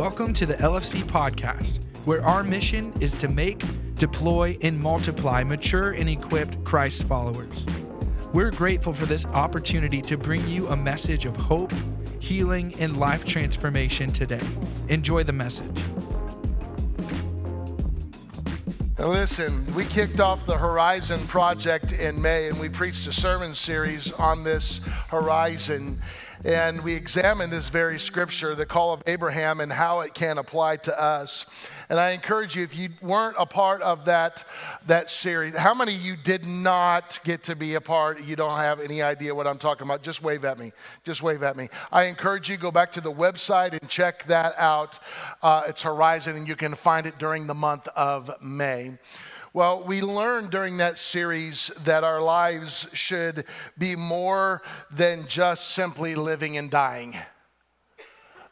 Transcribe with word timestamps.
Welcome 0.00 0.32
to 0.32 0.46
the 0.46 0.54
LFC 0.54 1.02
podcast, 1.02 1.84
where 2.06 2.24
our 2.24 2.42
mission 2.42 2.90
is 3.00 3.14
to 3.16 3.28
make, 3.28 3.62
deploy, 3.96 4.56
and 4.62 4.80
multiply 4.80 5.44
mature 5.44 5.90
and 5.90 6.08
equipped 6.08 6.64
Christ 6.64 7.02
followers. 7.02 7.66
We're 8.32 8.50
grateful 8.50 8.94
for 8.94 9.04
this 9.04 9.26
opportunity 9.26 10.00
to 10.00 10.16
bring 10.16 10.48
you 10.48 10.68
a 10.68 10.76
message 10.76 11.26
of 11.26 11.36
hope, 11.36 11.74
healing, 12.18 12.74
and 12.80 12.96
life 12.96 13.26
transformation 13.26 14.10
today. 14.10 14.40
Enjoy 14.88 15.22
the 15.22 15.34
message. 15.34 15.82
Now 18.98 19.08
listen, 19.08 19.66
we 19.74 19.84
kicked 19.84 20.20
off 20.20 20.46
the 20.46 20.56
Horizon 20.56 21.20
Project 21.26 21.92
in 21.92 22.20
May 22.22 22.48
and 22.48 22.58
we 22.58 22.70
preached 22.70 23.06
a 23.06 23.12
sermon 23.12 23.54
series 23.54 24.14
on 24.14 24.44
this 24.44 24.80
horizon. 25.08 25.98
And 26.44 26.82
we 26.82 26.94
examine 26.94 27.50
this 27.50 27.68
very 27.68 27.98
scripture, 27.98 28.54
the 28.54 28.64
call 28.64 28.94
of 28.94 29.02
Abraham, 29.06 29.60
and 29.60 29.70
how 29.70 30.00
it 30.00 30.14
can 30.14 30.38
apply 30.38 30.76
to 30.76 31.00
us. 31.00 31.44
And 31.90 32.00
I 32.00 32.10
encourage 32.10 32.56
you, 32.56 32.62
if 32.62 32.74
you 32.74 32.88
weren't 33.02 33.36
a 33.38 33.44
part 33.44 33.82
of 33.82 34.06
that, 34.06 34.44
that 34.86 35.10
series, 35.10 35.54
how 35.54 35.74
many 35.74 35.94
of 35.94 36.00
you 36.00 36.16
did 36.16 36.46
not 36.46 37.20
get 37.24 37.42
to 37.44 37.56
be 37.56 37.74
a 37.74 37.80
part? 37.80 38.22
You 38.24 38.36
don't 38.36 38.56
have 38.56 38.80
any 38.80 39.02
idea 39.02 39.34
what 39.34 39.46
I'm 39.46 39.58
talking 39.58 39.86
about. 39.86 40.02
Just 40.02 40.22
wave 40.22 40.46
at 40.46 40.58
me. 40.58 40.72
Just 41.04 41.22
wave 41.22 41.42
at 41.42 41.56
me. 41.56 41.68
I 41.92 42.04
encourage 42.04 42.48
you, 42.48 42.56
go 42.56 42.70
back 42.70 42.92
to 42.92 43.02
the 43.02 43.12
website 43.12 43.78
and 43.78 43.90
check 43.90 44.24
that 44.24 44.54
out. 44.56 44.98
Uh, 45.42 45.64
it's 45.68 45.82
Horizon, 45.82 46.36
and 46.36 46.48
you 46.48 46.56
can 46.56 46.74
find 46.74 47.06
it 47.06 47.18
during 47.18 47.48
the 47.48 47.54
month 47.54 47.86
of 47.88 48.30
May. 48.42 48.96
Well, 49.52 49.82
we 49.82 50.00
learned 50.00 50.50
during 50.50 50.76
that 50.76 50.98
series 50.98 51.68
that 51.84 52.04
our 52.04 52.20
lives 52.20 52.88
should 52.92 53.44
be 53.76 53.96
more 53.96 54.62
than 54.92 55.26
just 55.26 55.70
simply 55.70 56.14
living 56.14 56.56
and 56.56 56.70
dying. 56.70 57.16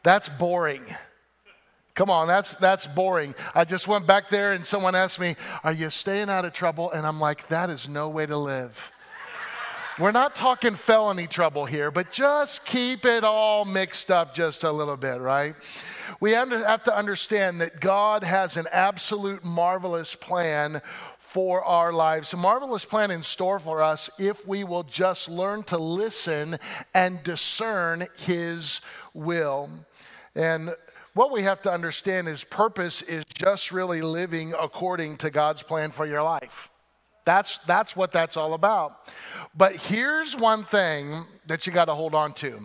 That's 0.02 0.28
boring. 0.28 0.82
Come 1.94 2.10
on, 2.10 2.26
that's, 2.26 2.54
that's 2.54 2.86
boring. 2.86 3.34
I 3.54 3.64
just 3.64 3.86
went 3.86 4.06
back 4.06 4.28
there 4.28 4.52
and 4.52 4.66
someone 4.66 4.94
asked 4.94 5.20
me, 5.20 5.36
Are 5.62 5.72
you 5.72 5.90
staying 5.90 6.30
out 6.30 6.44
of 6.44 6.52
trouble? 6.52 6.90
And 6.90 7.06
I'm 7.06 7.20
like, 7.20 7.46
That 7.48 7.70
is 7.70 7.88
no 7.88 8.08
way 8.08 8.26
to 8.26 8.36
live. 8.36 8.92
We're 9.98 10.12
not 10.12 10.36
talking 10.36 10.76
felony 10.76 11.26
trouble 11.26 11.64
here, 11.64 11.90
but 11.90 12.12
just 12.12 12.64
keep 12.64 13.04
it 13.04 13.24
all 13.24 13.64
mixed 13.64 14.12
up 14.12 14.32
just 14.32 14.62
a 14.62 14.70
little 14.70 14.96
bit, 14.96 15.20
right? 15.20 15.56
We 16.20 16.30
have 16.32 16.84
to 16.84 16.96
understand 16.96 17.60
that 17.62 17.80
God 17.80 18.22
has 18.22 18.56
an 18.56 18.66
absolute 18.70 19.44
marvelous 19.44 20.14
plan 20.14 20.82
for 21.18 21.64
our 21.64 21.92
lives. 21.92 22.32
A 22.32 22.36
marvelous 22.36 22.84
plan 22.84 23.10
in 23.10 23.24
store 23.24 23.58
for 23.58 23.82
us 23.82 24.08
if 24.20 24.46
we 24.46 24.62
will 24.62 24.84
just 24.84 25.28
learn 25.28 25.64
to 25.64 25.78
listen 25.78 26.58
and 26.94 27.20
discern 27.24 28.06
His 28.20 28.80
will. 29.14 29.68
And 30.36 30.70
what 31.14 31.32
we 31.32 31.42
have 31.42 31.60
to 31.62 31.72
understand 31.72 32.28
is 32.28 32.44
purpose 32.44 33.02
is 33.02 33.24
just 33.34 33.72
really 33.72 34.02
living 34.02 34.54
according 34.60 35.16
to 35.16 35.30
God's 35.30 35.64
plan 35.64 35.90
for 35.90 36.06
your 36.06 36.22
life. 36.22 36.70
That's, 37.28 37.58
that's 37.58 37.94
what 37.94 38.10
that's 38.10 38.38
all 38.38 38.54
about. 38.54 38.92
But 39.54 39.76
here's 39.76 40.34
one 40.34 40.64
thing 40.64 41.12
that 41.46 41.66
you 41.66 41.74
got 41.74 41.84
to 41.84 41.92
hold 41.92 42.14
on 42.14 42.32
to 42.36 42.58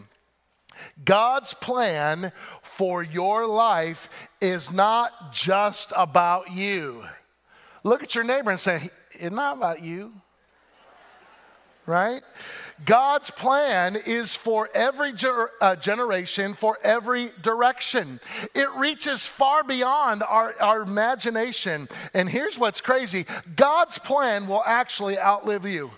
God's 1.03 1.53
plan 1.53 2.31
for 2.61 3.03
your 3.03 3.45
life 3.45 4.08
is 4.39 4.72
not 4.72 5.33
just 5.33 5.92
about 5.97 6.53
you. 6.53 7.03
Look 7.83 8.03
at 8.03 8.16
your 8.16 8.23
neighbor 8.23 8.52
and 8.52 8.59
say, 8.59 8.89
It's 9.11 9.36
not 9.36 9.58
about 9.58 9.83
you. 9.83 10.14
Right? 11.86 12.22
God's 12.86 13.30
plan 13.30 13.95
is 14.06 14.36
for 14.36 14.70
every 14.73 15.14
ger- 15.14 15.52
uh, 15.62 15.76
generation, 15.76 16.53
for 16.53 16.78
every 16.84 17.30
direction. 17.42 18.20
It 18.56 18.70
reaches 18.76 19.26
far 19.26 19.64
beyond 19.64 20.23
our, 20.23 20.55
our 20.60 20.82
imagination. 20.82 21.88
And 22.14 22.27
here's 22.30 22.60
what's 22.60 22.82
crazy 22.82 23.26
God's 23.55 23.99
plan 23.99 24.48
will 24.48 24.64
actually 24.66 25.17
outlive 25.17 25.66
you. 25.66 25.92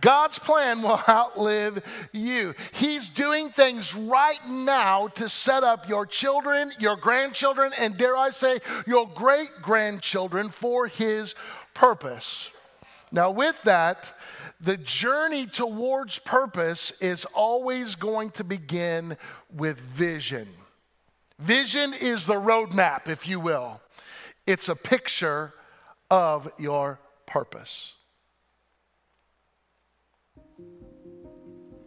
God's 0.00 0.38
plan 0.38 0.82
will 0.82 1.00
outlive 1.08 2.08
you. 2.12 2.54
He's 2.72 3.08
doing 3.08 3.48
things 3.48 3.94
right 3.94 4.40
now 4.48 5.08
to 5.08 5.28
set 5.28 5.64
up 5.64 5.88
your 5.88 6.06
children, 6.06 6.70
your 6.78 6.96
grandchildren, 6.96 7.72
and 7.78 7.96
dare 7.96 8.16
I 8.16 8.30
say, 8.30 8.58
your 8.86 9.08
great 9.14 9.50
grandchildren 9.62 10.48
for 10.50 10.86
His 10.86 11.34
purpose. 11.74 12.50
Now, 13.12 13.30
with 13.30 13.62
that, 13.62 14.12
the 14.60 14.76
journey 14.76 15.46
towards 15.46 16.18
purpose 16.18 16.92
is 17.00 17.24
always 17.26 17.94
going 17.94 18.30
to 18.30 18.44
begin 18.44 19.16
with 19.54 19.78
vision. 19.80 20.46
Vision 21.38 21.92
is 22.00 22.26
the 22.26 22.40
roadmap, 22.40 23.08
if 23.08 23.28
you 23.28 23.38
will, 23.38 23.80
it's 24.46 24.68
a 24.68 24.76
picture 24.76 25.52
of 26.10 26.50
your 26.58 26.98
purpose. 27.26 27.94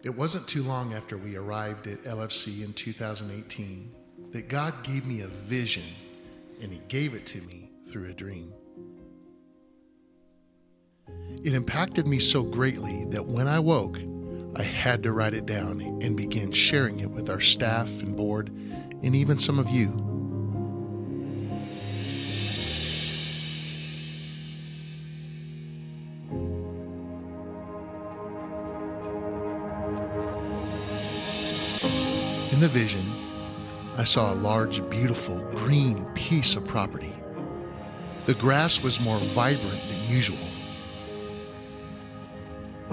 It 0.04 0.16
wasn't 0.16 0.48
too 0.48 0.64
long 0.64 0.94
after 0.94 1.18
we 1.18 1.36
arrived 1.36 1.88
at 1.88 2.04
LFC 2.04 2.64
in 2.64 2.74
2018 2.74 3.92
that 4.32 4.48
God 4.48 4.74
gave 4.84 5.06
me 5.06 5.22
a 5.22 5.28
vision, 5.28 5.84
and 6.62 6.72
He 6.72 6.80
gave 6.88 7.16
it 7.16 7.26
to 7.28 7.46
me 7.48 7.70
through 7.90 8.06
a 8.06 8.14
dream. 8.14 8.54
It 11.42 11.54
impacted 11.54 12.06
me 12.06 12.20
so 12.20 12.44
greatly 12.44 13.06
that 13.12 13.26
when 13.26 13.48
I 13.48 13.60
woke, 13.60 13.98
I 14.56 14.64
had 14.64 15.04
to 15.04 15.14
write 15.14 15.34
it 15.34 15.46
down 15.46 15.80
and 16.02 16.18
begin 16.18 16.52
sharing 16.52 17.00
it 17.00 17.10
with 17.10 17.30
our 17.30 17.40
staff 17.40 18.02
and 18.02 18.18
board 18.18 18.50
and 19.02 19.16
even 19.16 19.40
some 19.40 19.58
of 19.58 19.70
you. 19.70 19.88
In 32.52 32.60
the 32.60 32.68
vision, 32.68 33.06
I 33.98 34.04
saw 34.04 34.34
a 34.34 34.36
large, 34.36 34.88
beautiful, 34.90 35.40
green 35.56 36.04
piece 36.16 36.58
of 36.58 36.68
property. 36.68 37.14
The 38.26 38.34
grass 38.34 38.84
was 38.84 39.00
more 39.00 39.18
vibrant 39.20 39.82
than 39.88 40.14
usual 40.14 40.49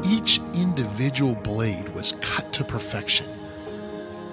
each 0.05 0.41
individual 0.55 1.35
blade 1.35 1.89
was 1.91 2.13
cut 2.21 2.53
to 2.53 2.65
perfection. 2.65 3.27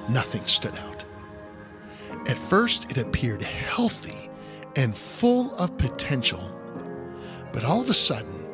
Nothing 0.10 0.46
stood 0.46 0.76
out. 0.78 1.06
At 2.28 2.38
first, 2.38 2.92
it 2.92 2.98
appeared 2.98 3.42
healthy 3.42 4.30
and 4.76 4.96
full 4.96 5.54
of 5.56 5.78
potential. 5.78 6.42
But 7.52 7.64
all 7.64 7.82
of 7.82 7.90
a 7.90 7.94
sudden, 7.94 8.50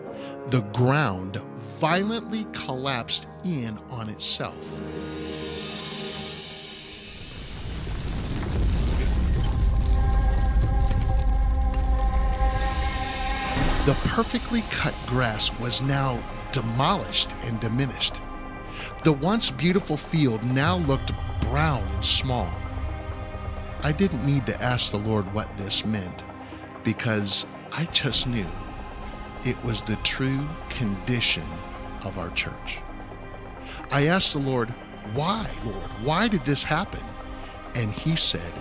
the 0.47 0.61
ground 0.73 1.37
violently 1.55 2.45
collapsed 2.51 3.27
in 3.45 3.77
on 3.89 4.09
itself. 4.09 4.81
The 13.85 13.93
perfectly 14.09 14.63
cut 14.69 14.93
grass 15.07 15.51
was 15.59 15.81
now 15.81 16.21
demolished 16.51 17.35
and 17.43 17.59
diminished. 17.59 18.21
The 19.03 19.13
once 19.13 19.51
beautiful 19.51 19.97
field 19.97 20.43
now 20.45 20.77
looked 20.77 21.11
brown 21.41 21.87
and 21.93 22.05
small. 22.05 22.51
I 23.81 23.91
didn't 23.91 24.25
need 24.25 24.45
to 24.47 24.61
ask 24.61 24.91
the 24.91 24.97
Lord 24.97 25.31
what 25.33 25.55
this 25.57 25.85
meant 25.85 26.25
because 26.83 27.45
I 27.71 27.85
just 27.85 28.27
knew 28.27 28.47
it 29.45 29.61
was 29.63 29.81
the 29.81 29.95
true 29.97 30.47
condition 30.69 31.45
of 32.03 32.17
our 32.17 32.29
church. 32.31 32.81
I 33.91 34.07
asked 34.07 34.33
the 34.33 34.39
Lord, 34.39 34.69
Why, 35.13 35.49
Lord? 35.63 35.91
Why 36.01 36.27
did 36.27 36.41
this 36.41 36.63
happen? 36.63 37.03
And 37.75 37.89
He 37.91 38.15
said, 38.15 38.53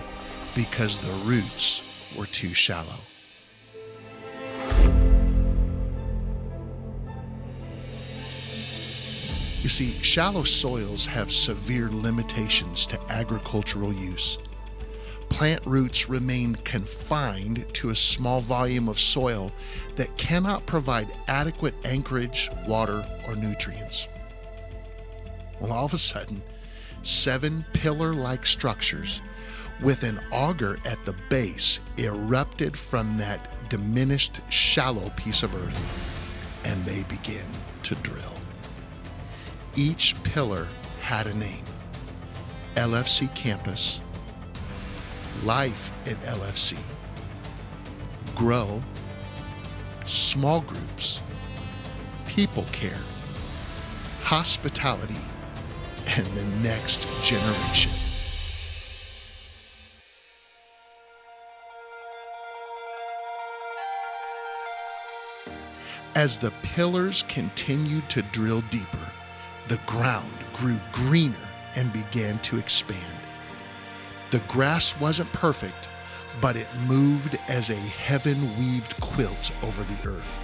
Because 0.55 0.97
the 0.97 1.29
roots 1.29 2.13
were 2.17 2.25
too 2.27 2.53
shallow. 2.53 2.99
You 9.61 9.67
see, 9.69 9.91
shallow 10.01 10.43
soils 10.43 11.05
have 11.07 11.33
severe 11.33 11.89
limitations 11.89 12.85
to 12.87 12.99
agricultural 13.09 13.91
use. 13.91 14.37
Plant 15.27 15.65
roots 15.65 16.07
remain 16.07 16.55
confined 16.63 17.65
to 17.75 17.89
a 17.89 17.95
small 17.95 18.39
volume 18.39 18.87
of 18.87 18.99
soil 18.99 19.51
that 19.95 20.15
cannot 20.17 20.65
provide 20.65 21.11
adequate 21.27 21.75
anchorage, 21.85 22.49
water, 22.67 23.05
or 23.27 23.35
nutrients. 23.35 24.07
Well, 25.59 25.73
all 25.73 25.85
of 25.85 25.93
a 25.93 25.97
sudden, 25.97 26.41
seven 27.01 27.65
pillar 27.73 28.13
like 28.13 28.45
structures 28.45 29.19
with 29.81 30.03
an 30.03 30.19
auger 30.31 30.77
at 30.85 31.03
the 31.03 31.15
base 31.29 31.81
erupted 31.97 32.77
from 32.77 33.17
that 33.17 33.69
diminished, 33.69 34.39
shallow 34.49 35.09
piece 35.17 35.43
of 35.43 35.53
earth, 35.55 36.65
and 36.65 36.83
they 36.85 37.03
begin 37.03 37.45
to 37.83 37.95
drill. 37.95 38.38
Each 39.79 40.13
pillar 40.23 40.67
had 40.99 41.25
a 41.25 41.33
name. 41.35 41.63
LFC 42.75 43.33
Campus, 43.33 44.01
life 45.45 45.93
at 46.05 46.21
LFC, 46.23 46.77
grow, 48.35 48.83
small 50.03 50.59
groups, 50.59 51.21
people 52.27 52.65
care, 52.73 52.99
hospitality, 54.21 55.15
and 56.17 56.25
the 56.25 56.43
next 56.61 57.07
generation. 57.23 57.91
As 66.17 66.37
the 66.37 66.51
pillars 66.63 67.23
continued 67.23 68.09
to 68.09 68.23
drill 68.23 68.59
deeper, 68.71 69.09
the 69.69 69.79
ground 69.85 70.33
grew 70.51 70.79
greener 70.91 71.47
and 71.75 71.93
began 71.93 72.39
to 72.39 72.57
expand. 72.57 73.15
The 74.31 74.39
grass 74.47 74.99
wasn't 74.99 75.31
perfect, 75.31 75.89
but 76.41 76.55
it 76.55 76.67
moved 76.87 77.37
as 77.47 77.69
a 77.69 77.75
heaven 77.75 78.35
weaved 78.57 78.99
quilt 78.99 79.51
over 79.63 79.83
the 79.83 80.09
earth, 80.09 80.41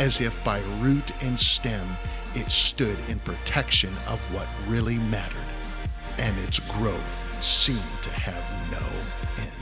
as 0.00 0.20
if 0.20 0.42
by 0.44 0.60
root 0.80 1.12
and 1.22 1.38
stem 1.38 1.86
it 2.34 2.50
stood 2.50 2.98
in 3.08 3.20
protection 3.20 3.90
of 4.08 4.18
what 4.34 4.48
really 4.66 4.98
mattered, 4.98 5.38
and 6.18 6.36
its 6.40 6.58
growth 6.76 7.42
seemed 7.42 8.02
to 8.02 8.10
have 8.10 8.42
no 8.72 8.84
end. 9.40 9.52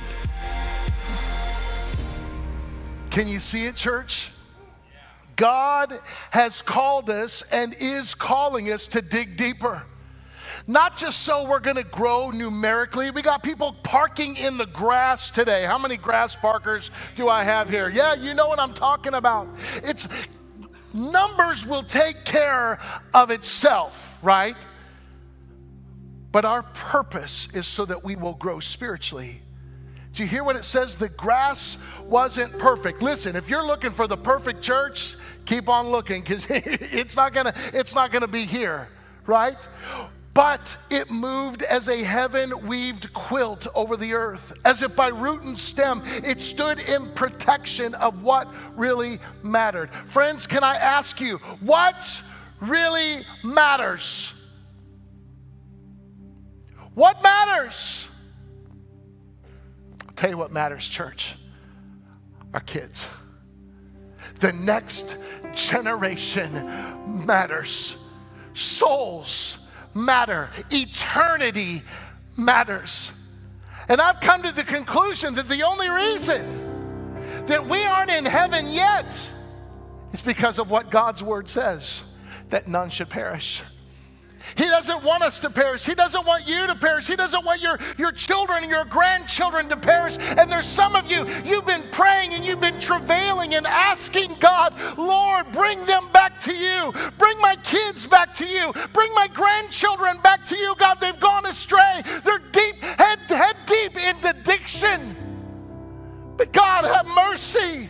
Can 3.10 3.28
you 3.28 3.40
see 3.40 3.66
it, 3.66 3.76
church? 3.76 4.30
God 5.42 5.98
has 6.30 6.62
called 6.62 7.10
us 7.10 7.42
and 7.50 7.74
is 7.80 8.14
calling 8.14 8.70
us 8.70 8.86
to 8.86 9.02
dig 9.02 9.36
deeper. 9.36 9.82
Not 10.68 10.96
just 10.96 11.22
so 11.22 11.48
we're 11.48 11.58
gonna 11.58 11.82
grow 11.82 12.30
numerically. 12.30 13.10
We 13.10 13.22
got 13.22 13.42
people 13.42 13.74
parking 13.82 14.36
in 14.36 14.56
the 14.56 14.66
grass 14.66 15.30
today. 15.30 15.64
How 15.64 15.78
many 15.78 15.96
grass 15.96 16.36
parkers 16.36 16.92
do 17.16 17.28
I 17.28 17.42
have 17.42 17.68
here? 17.68 17.88
Yeah, 17.88 18.14
you 18.14 18.34
know 18.34 18.46
what 18.46 18.60
I'm 18.60 18.72
talking 18.72 19.14
about. 19.14 19.48
It's 19.82 20.08
numbers 20.94 21.66
will 21.66 21.82
take 21.82 22.24
care 22.24 22.78
of 23.12 23.32
itself, 23.32 24.20
right? 24.22 24.56
But 26.30 26.44
our 26.44 26.62
purpose 26.62 27.48
is 27.52 27.66
so 27.66 27.84
that 27.86 28.04
we 28.04 28.14
will 28.14 28.34
grow 28.34 28.60
spiritually. 28.60 29.42
Do 30.12 30.22
you 30.22 30.28
hear 30.28 30.44
what 30.44 30.54
it 30.54 30.64
says? 30.64 30.94
The 30.94 31.08
grass 31.08 31.84
wasn't 32.04 32.56
perfect. 32.60 33.02
Listen, 33.02 33.34
if 33.34 33.48
you're 33.48 33.66
looking 33.66 33.90
for 33.90 34.06
the 34.06 34.16
perfect 34.16 34.62
church, 34.62 35.16
keep 35.44 35.68
on 35.68 35.88
looking 35.88 36.20
because 36.20 36.46
it's 36.50 37.16
not 37.16 37.32
gonna 37.32 37.52
it's 37.72 37.94
not 37.94 38.12
gonna 38.12 38.28
be 38.28 38.44
here, 38.44 38.88
right? 39.26 39.68
But 40.34 40.78
it 40.90 41.10
moved 41.10 41.62
as 41.62 41.88
a 41.88 42.02
heaven 42.02 42.66
weaved 42.66 43.12
quilt 43.12 43.66
over 43.74 43.98
the 43.98 44.14
earth, 44.14 44.58
as 44.64 44.82
if 44.82 44.96
by 44.96 45.08
root 45.08 45.42
and 45.42 45.56
stem, 45.56 46.00
it 46.24 46.40
stood 46.40 46.80
in 46.80 47.10
protection 47.12 47.94
of 47.94 48.22
what 48.22 48.48
really 48.74 49.18
mattered. 49.42 49.90
Friends, 49.90 50.46
can 50.46 50.64
I 50.64 50.76
ask 50.76 51.20
you, 51.20 51.36
what 51.60 52.22
really 52.60 53.22
matters? 53.44 54.32
What 56.94 57.22
matters? 57.22 58.08
I'll 60.06 60.14
tell 60.14 60.30
you 60.30 60.38
what 60.38 60.50
matters, 60.50 60.88
church. 60.88 61.34
Our 62.54 62.60
kids. 62.60 63.08
The 64.42 64.52
next 64.54 65.18
generation 65.54 66.52
matters. 67.24 67.96
Souls 68.54 69.70
matter. 69.94 70.50
Eternity 70.72 71.80
matters. 72.36 73.12
And 73.88 74.00
I've 74.00 74.18
come 74.18 74.42
to 74.42 74.50
the 74.50 74.64
conclusion 74.64 75.36
that 75.36 75.48
the 75.48 75.62
only 75.62 75.88
reason 75.88 77.46
that 77.46 77.64
we 77.68 77.84
aren't 77.84 78.10
in 78.10 78.24
heaven 78.24 78.64
yet 78.72 79.30
is 80.10 80.22
because 80.22 80.58
of 80.58 80.72
what 80.72 80.90
God's 80.90 81.22
word 81.22 81.48
says 81.48 82.02
that 82.50 82.66
none 82.66 82.90
should 82.90 83.10
perish. 83.10 83.62
He 84.56 84.64
doesn't 84.64 85.04
want 85.04 85.22
us 85.22 85.38
to 85.40 85.50
perish. 85.50 85.84
He 85.84 85.94
doesn't 85.94 86.26
want 86.26 86.46
you 86.46 86.66
to 86.66 86.74
perish. 86.74 87.06
He 87.06 87.16
doesn't 87.16 87.44
want 87.44 87.60
your, 87.60 87.78
your 87.98 88.12
children 88.12 88.62
and 88.62 88.70
your 88.70 88.84
grandchildren 88.84 89.68
to 89.68 89.76
perish. 89.76 90.16
And 90.18 90.50
there's 90.50 90.66
some 90.66 90.94
of 90.96 91.10
you, 91.10 91.26
you've 91.44 91.66
been 91.66 91.82
praying 91.92 92.34
and 92.34 92.44
you've 92.44 92.60
been 92.60 92.78
travailing 92.80 93.54
and 93.54 93.66
asking 93.66 94.34
God, 94.40 94.74
Lord, 94.98 95.50
bring 95.52 95.84
them 95.86 96.04
back 96.12 96.38
to 96.40 96.54
you. 96.54 96.92
Bring 97.18 97.38
my 97.40 97.56
kids 97.62 98.06
back 98.06 98.34
to 98.34 98.46
you. 98.46 98.72
Bring 98.92 99.12
my 99.14 99.28
grandchildren 99.32 100.16
back 100.22 100.44
to 100.46 100.56
you. 100.56 100.74
God, 100.78 101.00
they've 101.00 101.18
gone 101.20 101.46
astray. 101.46 102.02
They're 102.24 102.38
deep, 102.38 102.76
head, 102.82 103.18
head 103.28 103.56
deep 103.66 103.96
into 103.96 104.30
addiction. 104.30 105.16
But 106.36 106.52
God, 106.52 106.84
have 106.84 107.06
mercy. 107.14 107.88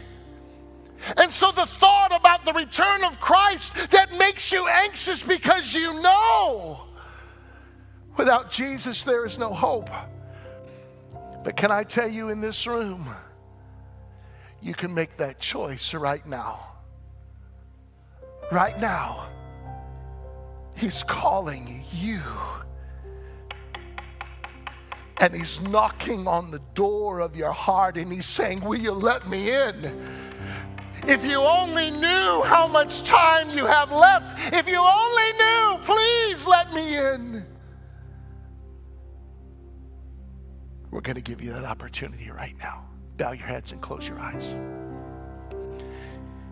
And 1.16 1.30
so 1.30 1.50
the 1.50 1.66
thought 1.66 2.14
about 2.14 2.44
the 2.44 2.52
return 2.52 3.04
of 3.04 3.20
Christ 3.20 3.90
that 3.90 4.16
makes 4.18 4.52
you 4.52 4.66
anxious 4.68 5.22
because 5.22 5.74
you 5.74 6.00
know 6.02 6.86
without 8.16 8.50
Jesus 8.50 9.02
there 9.02 9.24
is 9.24 9.38
no 9.38 9.52
hope. 9.52 9.90
But 11.44 11.56
can 11.56 11.70
I 11.70 11.82
tell 11.82 12.08
you 12.08 12.28
in 12.28 12.40
this 12.40 12.66
room, 12.66 13.06
you 14.60 14.74
can 14.74 14.94
make 14.94 15.16
that 15.16 15.40
choice 15.40 15.92
right 15.92 16.24
now. 16.26 16.60
Right 18.50 18.78
now, 18.80 19.28
He's 20.76 21.02
calling 21.02 21.84
you. 21.92 22.20
And 25.20 25.34
He's 25.34 25.60
knocking 25.68 26.26
on 26.26 26.50
the 26.50 26.60
door 26.74 27.20
of 27.20 27.36
your 27.36 27.52
heart 27.52 27.96
and 27.96 28.12
He's 28.12 28.26
saying, 28.26 28.60
Will 28.60 28.78
you 28.78 28.92
let 28.92 29.28
me 29.28 29.50
in? 29.52 29.74
If 31.06 31.28
you 31.28 31.40
only 31.40 31.90
knew 31.90 32.42
how 32.44 32.68
much 32.68 33.02
time 33.02 33.50
you 33.50 33.66
have 33.66 33.90
left, 33.90 34.54
if 34.54 34.68
you 34.68 34.78
only 34.78 35.32
knew, 35.32 35.78
please 35.82 36.46
let 36.46 36.72
me 36.72 36.96
in. 36.96 37.44
We're 40.92 41.00
going 41.00 41.16
to 41.16 41.22
give 41.22 41.42
you 41.42 41.52
that 41.52 41.64
opportunity 41.64 42.30
right 42.30 42.54
now. 42.60 42.86
Bow 43.16 43.32
your 43.32 43.46
heads 43.46 43.72
and 43.72 43.80
close 43.80 44.06
your 44.06 44.20
eyes. 44.20 44.54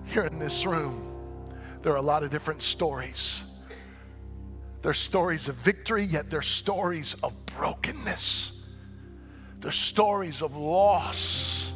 Here 0.07 0.25
in 0.25 0.39
this 0.39 0.67
room, 0.67 1.15
there 1.83 1.93
are 1.93 1.99
a 1.99 2.03
lot 2.03 2.25
of 2.25 2.31
different 2.31 2.63
stories. 2.63 3.43
There's 4.83 4.99
stories 4.99 5.49
of 5.49 5.55
victory, 5.57 6.05
yet 6.05 6.29
there's 6.29 6.49
stories 6.49 7.15
of 7.23 7.35
brokenness. 7.47 8.67
There's 9.61 9.77
stories 9.77 10.43
of 10.43 10.57
loss. 10.57 11.73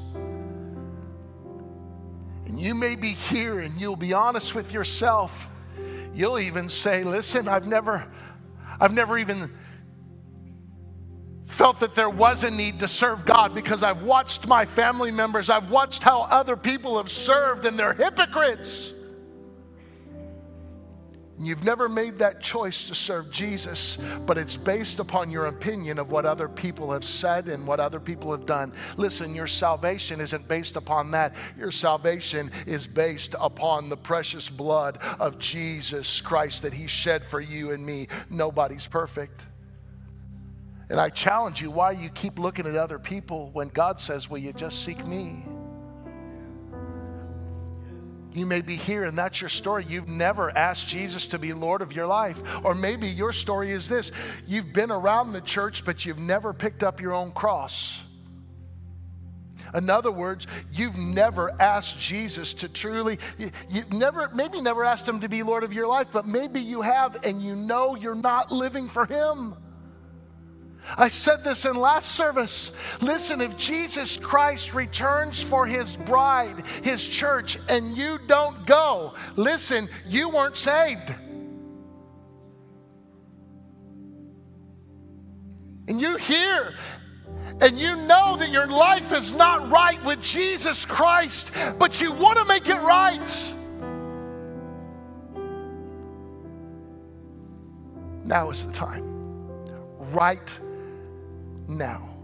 And 2.46 2.58
you 2.58 2.74
may 2.74 2.94
be 2.94 3.08
here 3.08 3.60
and 3.60 3.72
you'll 3.80 3.96
be 3.96 4.12
honest 4.12 4.54
with 4.54 4.72
yourself. 4.72 5.50
You'll 6.14 6.38
even 6.38 6.68
say, 6.68 7.02
listen, 7.02 7.48
I've 7.48 7.66
never, 7.66 8.10
I've 8.80 8.92
never 8.92 9.18
even 9.18 9.36
felt 11.44 11.80
that 11.80 11.94
there 11.94 12.10
was 12.10 12.44
a 12.44 12.50
need 12.50 12.80
to 12.80 12.88
serve 12.88 13.24
God 13.24 13.54
because 13.54 13.82
I've 13.82 14.02
watched 14.02 14.48
my 14.48 14.64
family 14.64 15.10
members, 15.10 15.50
I've 15.50 15.70
watched 15.70 16.02
how 16.02 16.22
other 16.22 16.56
people 16.56 16.96
have 16.96 17.10
served, 17.10 17.66
and 17.66 17.78
they're 17.78 17.94
hypocrites. 17.94 18.94
You've 21.38 21.64
never 21.64 21.88
made 21.88 22.18
that 22.20 22.40
choice 22.40 22.86
to 22.88 22.94
serve 22.94 23.30
Jesus, 23.30 23.96
but 24.24 24.38
it's 24.38 24.56
based 24.56 25.00
upon 25.00 25.30
your 25.30 25.46
opinion 25.46 25.98
of 25.98 26.12
what 26.12 26.26
other 26.26 26.48
people 26.48 26.92
have 26.92 27.04
said 27.04 27.48
and 27.48 27.66
what 27.66 27.80
other 27.80 27.98
people 27.98 28.30
have 28.30 28.46
done. 28.46 28.72
Listen, 28.96 29.34
your 29.34 29.48
salvation 29.48 30.20
isn't 30.20 30.46
based 30.46 30.76
upon 30.76 31.10
that. 31.10 31.34
Your 31.58 31.72
salvation 31.72 32.52
is 32.66 32.86
based 32.86 33.34
upon 33.40 33.88
the 33.88 33.96
precious 33.96 34.48
blood 34.48 34.98
of 35.18 35.38
Jesus 35.40 36.20
Christ 36.20 36.62
that 36.62 36.72
He 36.72 36.86
shed 36.86 37.24
for 37.24 37.40
you 37.40 37.72
and 37.72 37.84
me. 37.84 38.06
Nobody's 38.30 38.86
perfect. 38.86 39.46
And 40.88 41.00
I 41.00 41.08
challenge 41.08 41.60
you 41.60 41.70
why 41.70 41.92
you 41.92 42.10
keep 42.10 42.38
looking 42.38 42.66
at 42.66 42.76
other 42.76 43.00
people 43.00 43.50
when 43.52 43.68
God 43.68 43.98
says, 43.98 44.30
Will 44.30 44.38
you 44.38 44.52
just 44.52 44.84
seek 44.84 45.04
me? 45.06 45.44
You 48.34 48.46
may 48.46 48.60
be 48.60 48.74
here 48.74 49.04
and 49.04 49.16
that's 49.16 49.40
your 49.40 49.48
story. 49.48 49.86
You've 49.88 50.08
never 50.08 50.56
asked 50.56 50.88
Jesus 50.88 51.28
to 51.28 51.38
be 51.38 51.52
Lord 51.52 51.82
of 51.82 51.92
your 51.92 52.06
life. 52.06 52.42
Or 52.64 52.74
maybe 52.74 53.06
your 53.06 53.32
story 53.32 53.70
is 53.70 53.88
this 53.88 54.10
you've 54.46 54.72
been 54.72 54.90
around 54.90 55.32
the 55.32 55.40
church, 55.40 55.84
but 55.84 56.04
you've 56.04 56.18
never 56.18 56.52
picked 56.52 56.82
up 56.82 57.00
your 57.00 57.12
own 57.12 57.30
cross. 57.32 58.02
In 59.74 59.90
other 59.90 60.12
words, 60.12 60.46
you've 60.72 60.96
never 60.96 61.50
asked 61.60 61.98
Jesus 61.98 62.52
to 62.54 62.68
truly, 62.68 63.18
you, 63.38 63.50
you 63.68 63.82
never, 63.92 64.28
maybe 64.32 64.60
never 64.60 64.84
asked 64.84 65.08
him 65.08 65.20
to 65.20 65.28
be 65.28 65.42
Lord 65.42 65.64
of 65.64 65.72
your 65.72 65.88
life, 65.88 66.08
but 66.12 66.26
maybe 66.26 66.60
you 66.60 66.80
have 66.82 67.24
and 67.24 67.42
you 67.42 67.56
know 67.56 67.96
you're 67.96 68.14
not 68.14 68.52
living 68.52 68.88
for 68.88 69.04
him. 69.04 69.54
I 70.96 71.08
said 71.08 71.44
this 71.44 71.64
in 71.64 71.76
last 71.76 72.12
service. 72.12 72.72
Listen, 73.00 73.40
if 73.40 73.56
Jesus 73.56 74.18
Christ 74.18 74.74
returns 74.74 75.42
for 75.42 75.66
his 75.66 75.96
bride, 75.96 76.62
his 76.82 77.08
church, 77.08 77.58
and 77.68 77.96
you 77.96 78.18
don't 78.26 78.66
go, 78.66 79.14
listen, 79.36 79.88
you 80.06 80.28
weren't 80.28 80.56
saved. 80.56 81.14
And 85.86 86.00
you 86.00 86.16
hear 86.16 86.74
and 87.60 87.78
you 87.78 87.94
know 88.08 88.36
that 88.36 88.50
your 88.50 88.66
life 88.66 89.12
is 89.12 89.36
not 89.36 89.70
right 89.70 90.02
with 90.04 90.20
Jesus 90.22 90.84
Christ, 90.84 91.54
but 91.78 92.00
you 92.00 92.12
want 92.12 92.38
to 92.38 92.44
make 92.46 92.68
it 92.68 92.80
right. 92.80 93.52
Now 98.24 98.50
is 98.50 98.64
the 98.64 98.72
time. 98.72 99.04
Right 100.12 100.58
now. 101.68 102.14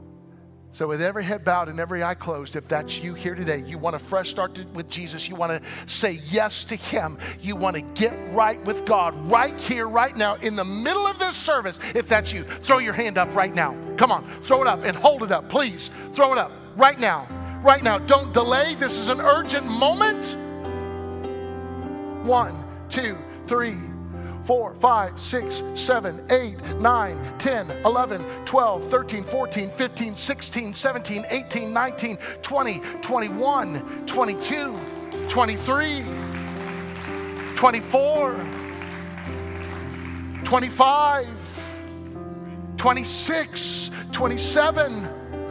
So, 0.73 0.87
with 0.87 1.02
every 1.02 1.25
head 1.25 1.44
bowed 1.44 1.68
and 1.68 1.80
every 1.80 2.04
eye 2.04 2.14
closed, 2.14 2.54
if 2.54 2.68
that's 2.68 3.02
you 3.02 3.12
here 3.14 3.35
today, 3.35 3.64
you 3.66 3.76
want 3.76 3.97
a 3.97 3.99
fresh 3.99 4.30
start 4.30 4.54
to, 4.54 4.64
with 4.68 4.88
Jesus, 4.88 5.28
you 5.28 5.35
want 5.35 5.61
to 5.61 5.68
say 5.90 6.18
yes 6.30 6.62
to 6.64 6.76
Him, 6.76 7.18
you 7.40 7.56
want 7.56 7.75
to 7.75 7.82
get 8.00 8.14
right 8.32 8.64
with 8.64 8.85
God 8.85 9.14
right 9.28 9.61
here, 9.61 9.88
right 9.88 10.16
now, 10.16 10.37
in 10.37 10.54
the 10.54 10.64
middle 10.64 11.06
of 11.06 11.18
this 11.18 11.37
service, 11.37 11.80
if 11.94 12.09
that's 12.09 12.32
you, 12.32 12.44
throw 12.44 12.78
your 12.78 12.92
hand 12.92 13.18
up 13.18 13.35
right 13.35 13.52
now. 13.52 13.76
Come 13.97 14.12
on, 14.12 14.25
throw 14.42 14.62
it 14.62 14.68
up 14.68 14.85
and 14.85 14.97
hold 14.97 15.25
it 15.25 15.32
up, 15.32 15.49
please. 15.49 15.90
Throw 16.12 16.32
it 16.32 16.38
up 16.38 16.52
right 16.76 17.00
now, 17.00 17.26
right 17.64 17.82
now. 17.82 17.99
Don't 17.99 18.32
delay. 18.32 18.76
This 18.76 18.97
is 18.97 19.09
an 19.09 19.20
urgent 19.20 19.66
moment. 19.66 20.37
One, 22.25 22.54
two, 22.88 23.18
three. 23.49 23.75
4, 24.44 24.75
5, 24.75 25.20
6, 25.20 25.62
7, 25.75 26.26
8, 26.30 26.80
9, 26.80 27.38
10, 27.38 27.70
11, 27.85 28.25
12, 28.44 28.85
13, 28.85 29.23
14, 29.23 29.68
15, 29.70 30.16
16, 30.16 30.75
17, 30.75 31.25
18, 31.30 31.73
19, 31.73 32.18
20, 32.42 32.80
21, 33.00 34.06
22, 34.06 34.78
23, 35.28 36.02
24, 37.56 38.47
25, 40.44 41.50
26, 42.76 43.90
27. 44.11 45.09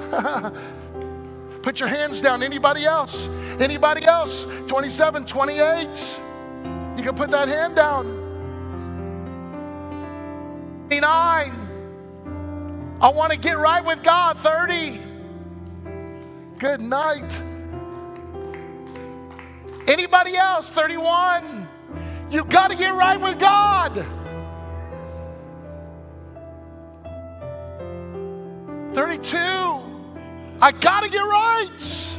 Put 1.61 1.79
your 1.79 1.89
hands 1.89 2.21
down. 2.21 2.41
Anybody 2.41 2.85
else? 2.85 3.27
Anybody 3.59 4.05
else? 4.05 4.45
27, 4.67 5.25
28. 5.25 6.21
You 6.97 7.03
can 7.03 7.15
put 7.15 7.31
that 7.31 7.47
hand 7.47 7.75
down. 7.75 8.18
29. 10.89 11.51
I 12.99 13.09
want 13.09 13.31
to 13.31 13.37
get 13.37 13.59
right 13.59 13.85
with 13.85 14.01
God. 14.01 14.39
30. 14.39 14.99
Good 16.57 16.81
night. 16.81 17.43
Anybody 19.87 20.35
else? 20.35 20.71
31. 20.71 21.67
You 22.31 22.43
got 22.45 22.71
to 22.71 22.77
get 22.77 22.95
right 22.95 23.21
with 23.21 23.37
God. 23.37 24.03
32. 28.95 29.37
I 30.59 30.71
got 30.71 31.03
to 31.03 31.09
get 31.09 31.19
right. 31.19 32.17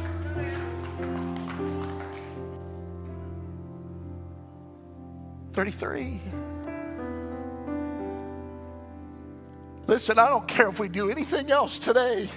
Thirty-three. 5.51 6.21
Listen, 9.91 10.17
I 10.19 10.29
don't 10.29 10.47
care 10.47 10.69
if 10.69 10.79
we 10.79 10.87
do 10.87 11.11
anything 11.11 11.51
else 11.51 11.77
today. 11.77 12.29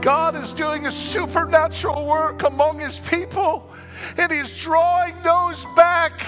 God 0.00 0.36
is 0.36 0.52
doing 0.52 0.86
a 0.86 0.92
supernatural 0.92 2.06
work 2.06 2.44
among 2.44 2.78
his 2.78 3.00
people, 3.00 3.68
and 4.16 4.30
he's 4.30 4.56
drawing 4.56 5.12
those 5.24 5.66
back. 5.74 6.22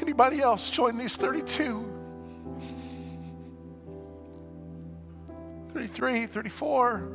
Anybody 0.00 0.40
else 0.40 0.68
join 0.68 0.98
these 0.98 1.16
32? 1.16 1.92
33, 5.68 6.26
34, 6.26 7.08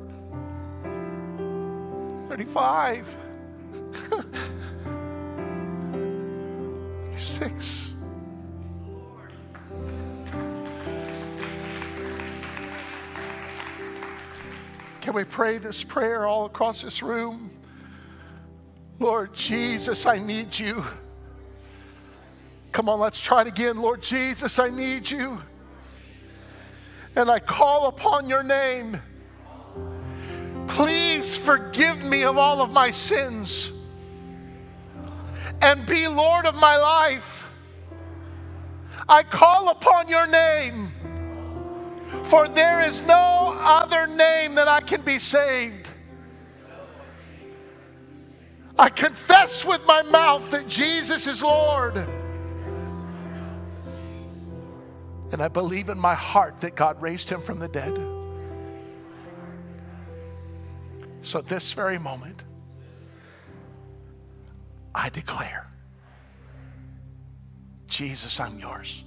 35. 2.29 3.17
We 15.19 15.25
pray 15.25 15.57
this 15.57 15.83
prayer 15.83 16.25
all 16.25 16.45
across 16.45 16.81
this 16.81 17.03
room? 17.03 17.51
Lord 18.99 19.33
Jesus, 19.33 20.05
I 20.05 20.17
need 20.17 20.57
you. 20.57 20.81
Come 22.71 22.87
on, 22.87 23.01
let's 23.01 23.19
try 23.19 23.41
it 23.41 23.47
again. 23.47 23.81
Lord 23.81 24.01
Jesus, 24.01 24.59
I 24.59 24.69
need 24.69 25.11
you. 25.11 25.37
And 27.17 27.29
I 27.29 27.39
call 27.39 27.87
upon 27.87 28.29
your 28.29 28.43
name. 28.43 28.97
Please 30.67 31.35
forgive 31.35 32.01
me 32.05 32.23
of 32.23 32.37
all 32.37 32.61
of 32.61 32.71
my 32.71 32.89
sins 32.89 33.73
and 35.61 35.85
be 35.85 36.07
Lord 36.07 36.45
of 36.45 36.55
my 36.55 36.77
life. 36.77 37.49
I 39.09 39.23
call 39.23 39.67
upon 39.67 40.07
your 40.07 40.27
name, 40.27 40.87
for 42.29 42.47
there 42.47 42.81
is 42.81 43.07
no 43.07 43.57
other 43.59 44.05
name 44.05 44.53
that 44.55 44.67
I 44.67 44.81
can 44.81 45.01
be 45.01 45.17
saved. 45.17 45.89
I 48.77 48.89
confess 48.89 49.65
with 49.65 49.85
my 49.87 50.03
mouth 50.03 50.51
that 50.51 50.67
Jesus 50.67 51.25
is 51.25 51.41
Lord. 51.41 51.97
And 55.31 55.41
I 55.41 55.47
believe 55.47 55.89
in 55.89 55.97
my 55.97 56.13
heart 56.13 56.61
that 56.61 56.75
God 56.75 57.01
raised 57.01 57.29
him 57.29 57.41
from 57.41 57.57
the 57.57 57.67
dead. 57.67 57.97
So, 61.21 61.41
this 61.41 61.73
very 61.73 61.99
moment, 61.99 62.43
I 64.95 65.09
declare, 65.09 65.67
Jesus, 67.87 68.39
I'm 68.39 68.57
yours. 68.57 69.03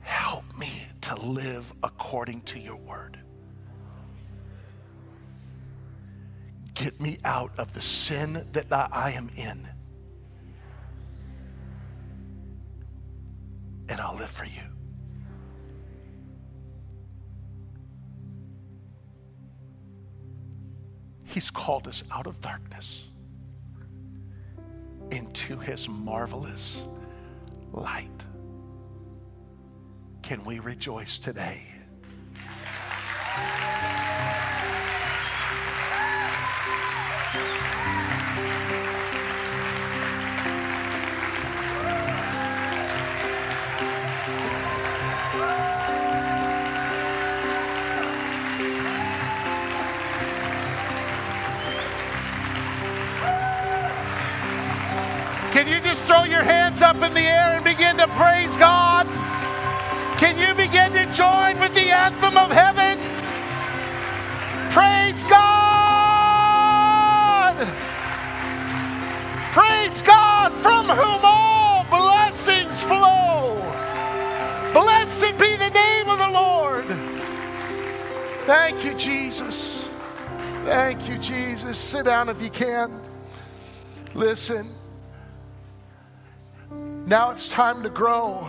Help 0.00 0.44
me 0.58 0.81
to 1.02 1.16
live 1.16 1.72
according 1.82 2.40
to 2.42 2.58
your 2.58 2.76
word. 2.76 3.18
Get 6.74 7.00
me 7.00 7.18
out 7.24 7.52
of 7.58 7.74
the 7.74 7.80
sin 7.80 8.46
that 8.52 8.66
I 8.72 9.12
am 9.12 9.30
in. 9.36 9.68
And 13.88 14.00
I'll 14.00 14.16
live 14.16 14.30
for 14.30 14.46
you. 14.46 14.62
He's 21.24 21.50
called 21.50 21.88
us 21.88 22.04
out 22.10 22.26
of 22.26 22.40
darkness 22.40 23.08
into 25.10 25.58
his 25.58 25.88
marvelous 25.88 26.88
light. 27.72 28.26
Can 30.22 30.44
we 30.44 30.60
rejoice 30.60 31.18
today? 31.18 31.62
Can 55.52 55.66
you 55.66 55.80
just 55.80 56.04
throw 56.04 56.24
your 56.24 56.42
hands 56.42 56.80
up 56.80 56.96
in 56.96 57.12
the 57.12 57.20
air 57.20 57.54
and 57.54 57.64
begin 57.64 57.96
to 57.98 58.06
praise 58.08 58.56
God? 58.56 59.06
Can 60.22 60.38
you 60.38 60.54
begin 60.54 60.92
to 60.92 61.04
join 61.12 61.58
with 61.58 61.74
the 61.74 61.90
anthem 61.90 62.36
of 62.36 62.52
heaven? 62.52 62.96
Praise 64.70 65.24
God! 65.24 65.42
Praise 69.50 70.00
God 70.02 70.52
from 70.52 70.86
whom 70.86 71.20
all 71.24 71.84
blessings 71.90 72.80
flow. 72.84 73.56
Blessed 74.72 75.36
be 75.40 75.56
the 75.56 75.70
name 75.70 76.08
of 76.08 76.20
the 76.20 76.30
Lord. 76.30 76.84
Thank 78.46 78.84
you, 78.84 78.94
Jesus. 78.94 79.90
Thank 80.64 81.08
you, 81.08 81.18
Jesus. 81.18 81.76
Sit 81.76 82.04
down 82.04 82.28
if 82.28 82.40
you 82.40 82.50
can. 82.50 83.02
Listen. 84.14 84.68
Now 87.06 87.30
it's 87.30 87.48
time 87.48 87.82
to 87.82 87.90
grow. 87.90 88.48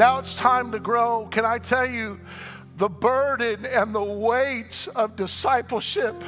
Now 0.00 0.18
it's 0.18 0.34
time 0.34 0.72
to 0.72 0.78
grow. 0.78 1.26
Can 1.26 1.44
I 1.44 1.58
tell 1.58 1.84
you, 1.84 2.18
the 2.76 2.88
burden 2.88 3.66
and 3.66 3.94
the 3.94 4.02
weight 4.02 4.88
of 4.96 5.14
discipleship 5.14 6.24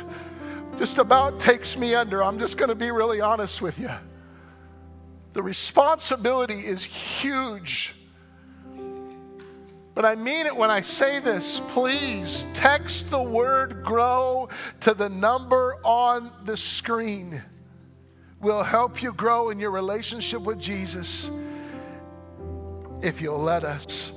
just 0.76 0.99
about 0.99 1.41
takes 1.41 1.79
me 1.79 1.95
under. 1.95 2.23
I'm 2.23 2.38
just 2.38 2.59
going 2.59 2.69
to 2.69 2.75
be 2.75 2.91
really 2.91 3.23
honest 3.23 3.62
with 3.62 3.81
you. 3.81 3.88
The 5.33 5.43
responsibility 5.43 6.59
is 6.59 6.85
huge. 6.85 7.95
But 9.95 10.05
I 10.05 10.17
mean 10.17 10.45
it 10.45 10.55
when 10.55 10.71
I 10.71 10.83
say 10.83 11.19
this. 11.19 11.61
Please 11.69 12.47
text 12.52 13.11
the 13.11 13.23
word 13.23 13.83
grow 13.83 14.50
to 14.81 14.93
the 14.93 15.09
number 15.09 15.79
on 15.83 16.31
the 16.45 16.59
screen. 16.59 17.41
We'll 18.38 18.64
help 18.64 19.02
you 19.02 19.14
grow 19.14 19.49
in 19.49 19.59
your 19.59 19.71
relationship 19.71 20.43
with 20.43 20.59
Jesus 20.61 21.31
if 23.02 23.21
you'll 23.21 23.38
let 23.38 23.64
us. 23.64 24.12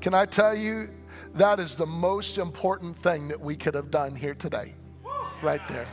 Can 0.00 0.14
I 0.14 0.26
tell 0.26 0.54
you, 0.54 0.90
that 1.34 1.58
is 1.58 1.74
the 1.74 1.86
most 1.86 2.38
important 2.38 2.96
thing 2.96 3.28
that 3.28 3.40
we 3.40 3.56
could 3.56 3.74
have 3.74 3.90
done 3.90 4.14
here 4.14 4.34
today. 4.34 4.72
Right 5.42 5.66
there. 5.68 5.86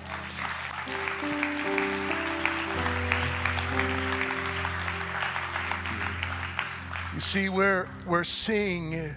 You 7.13 7.19
see, 7.19 7.49
we're, 7.49 7.89
we're 8.07 8.23
seeing 8.23 9.13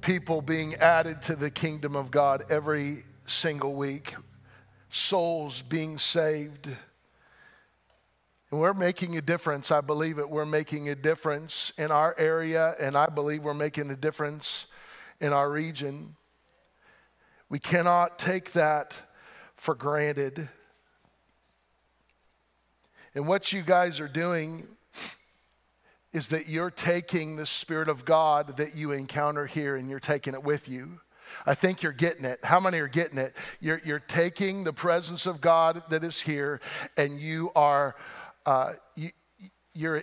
people 0.00 0.42
being 0.42 0.74
added 0.76 1.22
to 1.22 1.36
the 1.36 1.50
kingdom 1.50 1.96
of 1.96 2.10
God 2.10 2.44
every 2.50 3.04
single 3.26 3.74
week, 3.74 4.14
souls 4.90 5.62
being 5.62 5.98
saved. 5.98 6.68
And 8.50 8.60
we're 8.60 8.74
making 8.74 9.16
a 9.16 9.22
difference. 9.22 9.70
I 9.70 9.80
believe 9.80 10.18
it. 10.18 10.28
We're 10.28 10.44
making 10.46 10.88
a 10.88 10.94
difference 10.94 11.72
in 11.78 11.90
our 11.90 12.14
area, 12.18 12.74
and 12.80 12.96
I 12.96 13.06
believe 13.06 13.44
we're 13.44 13.54
making 13.54 13.90
a 13.90 13.96
difference 13.96 14.66
in 15.20 15.32
our 15.32 15.50
region. 15.50 16.16
We 17.48 17.58
cannot 17.58 18.18
take 18.18 18.52
that 18.52 19.02
for 19.54 19.74
granted. 19.74 20.48
And 23.14 23.28
what 23.28 23.52
you 23.52 23.62
guys 23.62 24.00
are 24.00 24.08
doing 24.08 24.66
is 26.12 26.28
that 26.28 26.48
you're 26.48 26.70
taking 26.70 27.36
the 27.36 27.46
Spirit 27.46 27.88
of 27.88 28.04
God 28.04 28.56
that 28.56 28.76
you 28.76 28.92
encounter 28.92 29.46
here 29.46 29.76
and 29.76 29.90
you're 29.90 30.00
taking 30.00 30.32
it 30.32 30.42
with 30.42 30.68
you. 30.68 31.00
I 31.46 31.54
think 31.54 31.82
you're 31.82 31.92
getting 31.92 32.24
it. 32.24 32.38
How 32.44 32.60
many 32.60 32.78
are 32.78 32.88
getting 32.88 33.18
it? 33.18 33.34
You're, 33.60 33.80
you're 33.84 33.98
taking 33.98 34.62
the 34.62 34.72
presence 34.72 35.26
of 35.26 35.40
God 35.40 35.82
that 35.90 36.04
is 36.04 36.20
here 36.20 36.60
and 36.96 37.18
you 37.18 37.50
are 37.56 37.96
uh, 38.46 38.72
you, 38.96 39.10
you're 39.74 40.02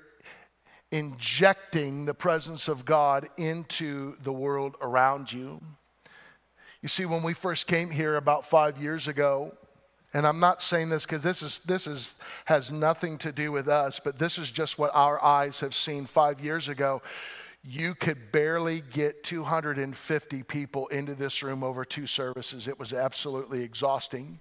injecting 0.92 2.06
the 2.06 2.14
presence 2.14 2.68
of 2.68 2.86
God 2.86 3.28
into 3.38 4.16
the 4.24 4.34
world 4.34 4.76
around 4.82 5.32
you. 5.32 5.62
You 6.82 6.90
see, 6.90 7.06
when 7.06 7.24
we 7.24 7.34
first 7.34 7.68
came 7.68 7.92
here 7.92 8.16
about 8.16 8.46
five 8.46 8.78
years 8.78 9.08
ago, 9.08 9.54
and 10.14 10.28
I'm 10.28 10.40
not 10.40 10.62
saying 10.62 10.90
this 10.90 11.06
because 11.06 11.24
this 11.24 11.42
is 11.42 11.60
this 11.60 11.88
is 11.88 12.16
has 12.46 12.72
nothing 12.72 13.18
to 13.20 13.32
do 13.32 13.52
with 13.52 13.68
us, 13.70 14.00
but 14.00 14.20
this 14.20 14.38
is 14.38 14.52
just 14.52 14.78
what 14.78 14.92
our 14.94 15.24
eyes 15.24 15.62
have 15.62 15.74
seen 15.74 16.06
five 16.06 16.42
years 16.42 16.68
ago. 16.68 17.02
You 17.64 17.94
could 17.94 18.32
barely 18.32 18.82
get 18.82 19.24
250 19.24 20.44
people 20.44 20.88
into 20.88 21.14
this 21.14 21.44
room 21.44 21.64
over 21.64 21.86
two 21.86 22.08
services. 22.08 22.68
It 22.68 22.80
was 22.80 22.92
absolutely 22.92 23.62
exhausting. 23.64 24.40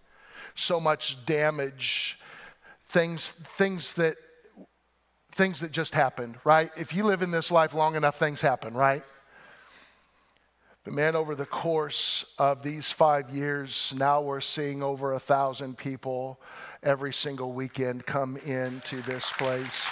So 0.54 0.80
much 0.80 1.24
damage, 1.26 2.18
things, 2.90 3.28
things 3.28 3.94
that 3.94 4.16
things 5.32 5.60
that 5.60 5.70
just 5.70 5.94
happened, 5.94 6.36
right? 6.44 6.70
If 6.76 6.92
you 6.92 7.04
live 7.04 7.22
in 7.22 7.30
this 7.30 7.52
life 7.52 7.72
long 7.72 7.94
enough, 7.94 8.18
things 8.18 8.40
happen, 8.40 8.74
right? 8.74 9.04
But 10.84 10.92
man, 10.92 11.14
over 11.14 11.36
the 11.36 11.46
course 11.46 12.34
of 12.36 12.64
these 12.64 12.90
five 12.90 13.30
years, 13.30 13.94
now 13.96 14.20
we're 14.20 14.40
seeing 14.40 14.82
over 14.82 15.12
a 15.12 15.20
thousand 15.20 15.78
people 15.78 16.40
every 16.82 17.12
single 17.12 17.52
weekend 17.52 18.06
come 18.06 18.36
into 18.38 18.96
this 19.02 19.32
place. 19.32 19.86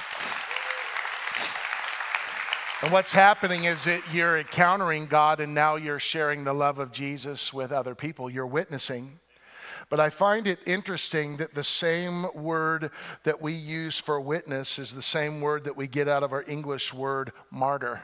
And 2.82 2.92
what's 2.92 3.12
happening 3.12 3.64
is 3.64 3.84
that 3.84 4.02
you're 4.12 4.38
encountering 4.38 5.06
God 5.06 5.40
and 5.40 5.54
now 5.54 5.76
you're 5.76 6.00
sharing 6.00 6.44
the 6.44 6.52
love 6.52 6.78
of 6.78 6.90
Jesus 6.90 7.52
with 7.52 7.70
other 7.70 7.94
people. 7.94 8.28
You're 8.28 8.46
witnessing. 8.46 9.20
But 9.90 10.00
I 10.00 10.10
find 10.10 10.46
it 10.46 10.58
interesting 10.66 11.38
that 11.38 11.54
the 11.54 11.64
same 11.64 12.26
word 12.34 12.90
that 13.24 13.40
we 13.40 13.52
use 13.52 13.98
for 13.98 14.20
witness 14.20 14.78
is 14.78 14.92
the 14.92 15.02
same 15.02 15.40
word 15.40 15.64
that 15.64 15.76
we 15.76 15.86
get 15.86 16.08
out 16.08 16.22
of 16.22 16.32
our 16.32 16.44
English 16.46 16.92
word 16.92 17.32
martyr. 17.50 18.02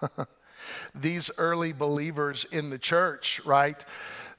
these 0.94 1.30
early 1.38 1.72
believers 1.72 2.44
in 2.44 2.70
the 2.70 2.78
church, 2.78 3.40
right? 3.44 3.84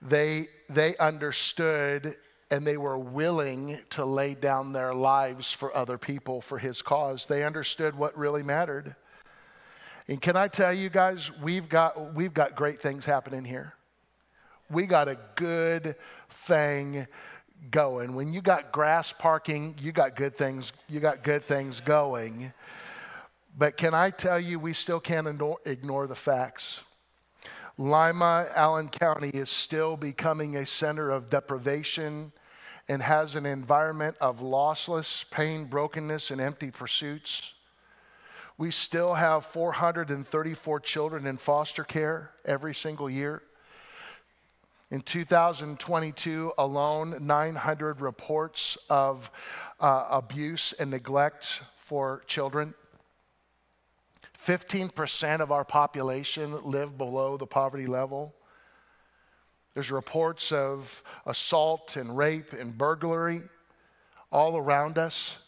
They, 0.02 0.48
they 0.70 0.98
understood 0.98 2.16
and 2.50 2.66
they 2.66 2.78
were 2.78 2.98
willing 2.98 3.80
to 3.92 4.04
lay 4.04 4.34
down 4.34 4.74
their 4.74 4.94
lives 4.94 5.54
for 5.54 5.76
other 5.76 5.98
people 5.98 6.42
for 6.42 6.58
his 6.58 6.82
cause. 6.82 7.26
They 7.26 7.44
understood 7.44 7.96
what 7.96 8.18
really 8.18 8.44
mattered. 8.44 8.96
And 10.08 10.22
can 10.22 10.36
I 10.36 10.48
tell 10.50 10.74
you 10.74 10.90
guys, 10.90 11.32
we've 11.40 11.70
got, 11.70 12.14
we've 12.14 12.34
got 12.34 12.56
great 12.56 12.82
things 12.82 13.06
happening 13.06 13.46
here. 13.46 13.76
We 14.72 14.86
got 14.86 15.10
a 15.10 15.18
good 15.36 15.96
thing 16.30 17.08
going. 17.70 18.16
When 18.16 18.32
you 18.32 18.42
got 18.42 18.72
grass 18.72 19.12
parking, 19.12 19.76
you 19.80 19.92
got 19.92 20.16
good 20.16 20.36
things, 20.36 20.72
you 20.88 21.00
got 21.00 21.24
good 21.24 21.44
things 21.44 21.82
going. 21.82 22.54
But 23.58 23.76
can 23.76 23.94
I 23.94 24.12
tell 24.12 24.40
you, 24.40 24.60
we 24.60 24.74
still 24.74 25.02
can't 25.02 25.28
ignore 25.66 26.08
the 26.08 26.16
facts. 26.16 26.84
Lima, 27.78 28.48
Allen 28.56 28.88
County 28.88 29.30
is 29.30 29.50
still 29.50 29.98
becoming 29.98 30.56
a 30.56 30.66
center 30.66 31.10
of 31.10 31.30
deprivation 31.30 32.32
and 32.88 33.02
has 33.02 33.36
an 33.36 33.46
environment 33.46 34.16
of 34.22 34.40
lossless 34.40 35.30
pain, 35.30 35.66
brokenness, 35.66 36.32
and 36.32 36.40
empty 36.40 36.72
pursuits. 36.72 37.56
We 38.58 38.72
still 38.72 39.16
have 39.16 39.46
434 39.46 40.80
children 40.82 41.26
in 41.26 41.38
foster 41.38 41.84
care 41.84 42.32
every 42.46 42.76
single 42.76 43.10
year. 43.10 43.42
In 44.92 45.00
2022 45.00 46.52
alone, 46.58 47.16
900 47.22 48.02
reports 48.02 48.78
of 48.90 49.32
uh, 49.80 50.06
abuse 50.12 50.74
and 50.74 50.92
neglect 50.92 51.62
for 51.78 52.24
children. 52.28 52.74
15% 54.38 55.40
of 55.40 55.50
our 55.50 55.64
population 55.64 56.62
live 56.70 56.98
below 56.98 57.38
the 57.38 57.48
poverty 57.48 57.86
level. 57.88 58.36
There's 59.74 59.94
reports 59.94 60.52
of 60.52 61.02
assault 61.26 61.96
and 61.96 62.18
rape 62.18 62.52
and 62.52 62.78
burglary 62.78 63.44
all 64.30 64.58
around 64.58 64.98
us. 64.98 65.41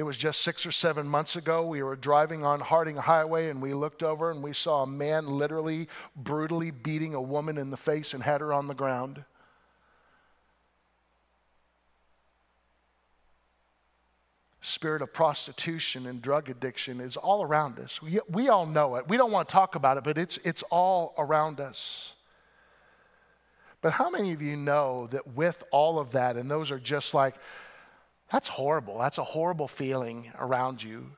It 0.00 0.04
was 0.04 0.16
just 0.16 0.40
six 0.40 0.64
or 0.64 0.72
seven 0.72 1.06
months 1.06 1.36
ago. 1.36 1.66
We 1.66 1.82
were 1.82 1.94
driving 1.94 2.42
on 2.42 2.60
Harding 2.60 2.96
Highway 2.96 3.50
and 3.50 3.60
we 3.60 3.74
looked 3.74 4.02
over 4.02 4.30
and 4.30 4.42
we 4.42 4.54
saw 4.54 4.84
a 4.84 4.86
man 4.86 5.26
literally 5.26 5.88
brutally 6.16 6.70
beating 6.70 7.12
a 7.12 7.20
woman 7.20 7.58
in 7.58 7.68
the 7.68 7.76
face 7.76 8.14
and 8.14 8.22
had 8.22 8.40
her 8.40 8.54
on 8.54 8.66
the 8.66 8.74
ground. 8.74 9.26
spirit 14.62 15.02
of 15.02 15.12
prostitution 15.12 16.06
and 16.06 16.22
drug 16.22 16.48
addiction 16.48 17.00
is 17.00 17.18
all 17.18 17.42
around 17.42 17.78
us. 17.78 18.00
We, 18.00 18.20
we 18.30 18.48
all 18.48 18.64
know 18.64 18.96
it. 18.96 19.06
We 19.08 19.18
don't 19.18 19.32
want 19.32 19.48
to 19.48 19.52
talk 19.52 19.74
about 19.74 19.98
it, 19.98 20.04
but 20.04 20.16
it's, 20.16 20.38
it's 20.38 20.62
all 20.70 21.14
around 21.18 21.60
us. 21.60 22.14
But 23.82 23.92
how 23.92 24.08
many 24.08 24.32
of 24.32 24.40
you 24.40 24.56
know 24.56 25.08
that 25.08 25.34
with 25.34 25.62
all 25.70 25.98
of 25.98 26.12
that, 26.12 26.36
and 26.36 26.50
those 26.50 26.70
are 26.70 26.78
just 26.78 27.12
like, 27.12 27.34
that's 28.30 28.48
horrible. 28.48 28.98
That's 28.98 29.18
a 29.18 29.24
horrible 29.24 29.68
feeling 29.68 30.32
around 30.38 30.82
you. 30.82 31.12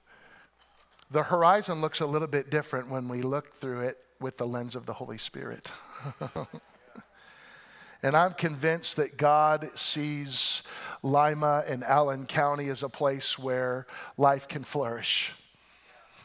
The 1.10 1.24
horizon 1.24 1.82
looks 1.82 2.00
a 2.00 2.06
little 2.06 2.28
bit 2.28 2.50
different 2.50 2.90
when 2.90 3.06
we 3.08 3.20
look 3.20 3.52
through 3.52 3.82
it 3.82 4.02
with 4.18 4.38
the 4.38 4.46
lens 4.46 4.74
of 4.74 4.86
the 4.86 4.94
Holy 4.94 5.18
Spirit. 5.18 5.70
and 8.02 8.16
I'm 8.16 8.32
convinced 8.32 8.96
that 8.96 9.18
God 9.18 9.68
sees 9.74 10.62
Lima 11.02 11.64
and 11.68 11.84
Allen 11.84 12.24
County 12.24 12.68
as 12.68 12.82
a 12.82 12.88
place 12.88 13.38
where 13.38 13.86
life 14.16 14.48
can 14.48 14.62
flourish. 14.62 15.34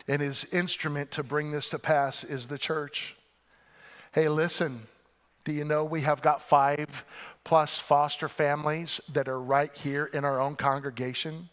And 0.08 0.22
his 0.22 0.46
instrument 0.54 1.12
to 1.12 1.24
bring 1.24 1.52
this 1.52 1.68
to 1.70 1.80
pass 1.80 2.24
is 2.24 2.48
the 2.48 2.58
church. 2.58 3.18
Hey, 4.14 4.30
listen, 4.30 4.80
do 5.44 5.52
you 5.52 5.66
know 5.66 5.84
we 5.84 6.02
have 6.02 6.22
got 6.22 6.42
five 6.42 7.04
plus 7.48 7.80
foster 7.80 8.28
families 8.28 9.00
that 9.14 9.30
are 9.30 9.40
right 9.40 9.74
here 9.74 10.06
in 10.08 10.26
our 10.26 10.42
own 10.42 10.58
congregation? 10.58 11.48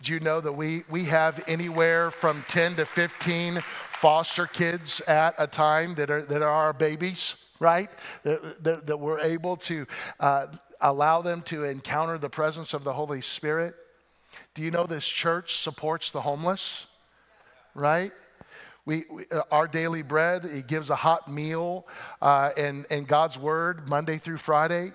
Do 0.00 0.14
you 0.14 0.20
know 0.20 0.40
that 0.40 0.52
we, 0.52 0.84
we 0.88 1.04
have 1.04 1.44
anywhere 1.46 2.10
from 2.10 2.42
10 2.48 2.76
to 2.76 2.86
15 2.86 3.60
foster 3.60 4.46
kids 4.46 5.02
at 5.02 5.34
a 5.36 5.46
time 5.46 5.94
that 5.96 6.10
are, 6.10 6.22
that 6.22 6.40
are 6.40 6.48
our 6.48 6.72
babies, 6.72 7.54
right? 7.60 7.90
That, 8.22 8.64
that, 8.64 8.86
that 8.86 8.96
we're 8.96 9.20
able 9.20 9.58
to 9.58 9.86
uh, 10.20 10.46
allow 10.80 11.20
them 11.20 11.42
to 11.42 11.64
encounter 11.64 12.16
the 12.16 12.30
presence 12.30 12.72
of 12.72 12.82
the 12.82 12.94
Holy 12.94 13.20
Spirit. 13.20 13.74
Do 14.54 14.62
you 14.62 14.70
know 14.70 14.86
this 14.86 15.06
church 15.06 15.56
supports 15.56 16.12
the 16.12 16.22
homeless? 16.22 16.86
Right? 17.74 18.12
We, 18.86 19.04
we 19.10 19.24
uh, 19.30 19.42
our 19.50 19.68
daily 19.68 20.00
bread, 20.00 20.46
it 20.46 20.66
gives 20.66 20.88
a 20.88 20.96
hot 20.96 21.30
meal 21.30 21.86
uh, 22.22 22.52
and, 22.56 22.86
and 22.88 23.06
God's 23.06 23.38
word 23.38 23.86
Monday 23.86 24.16
through 24.16 24.38
Friday. 24.38 24.92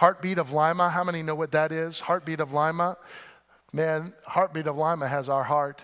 Heartbeat 0.00 0.38
of 0.38 0.50
Lima, 0.50 0.88
how 0.88 1.04
many 1.04 1.22
know 1.22 1.34
what 1.34 1.50
that 1.50 1.72
is? 1.72 2.00
Heartbeat 2.00 2.40
of 2.40 2.54
Lima. 2.54 2.96
Man, 3.70 4.14
Heartbeat 4.24 4.66
of 4.66 4.74
Lima 4.74 5.06
has 5.06 5.28
our 5.28 5.44
heart. 5.44 5.82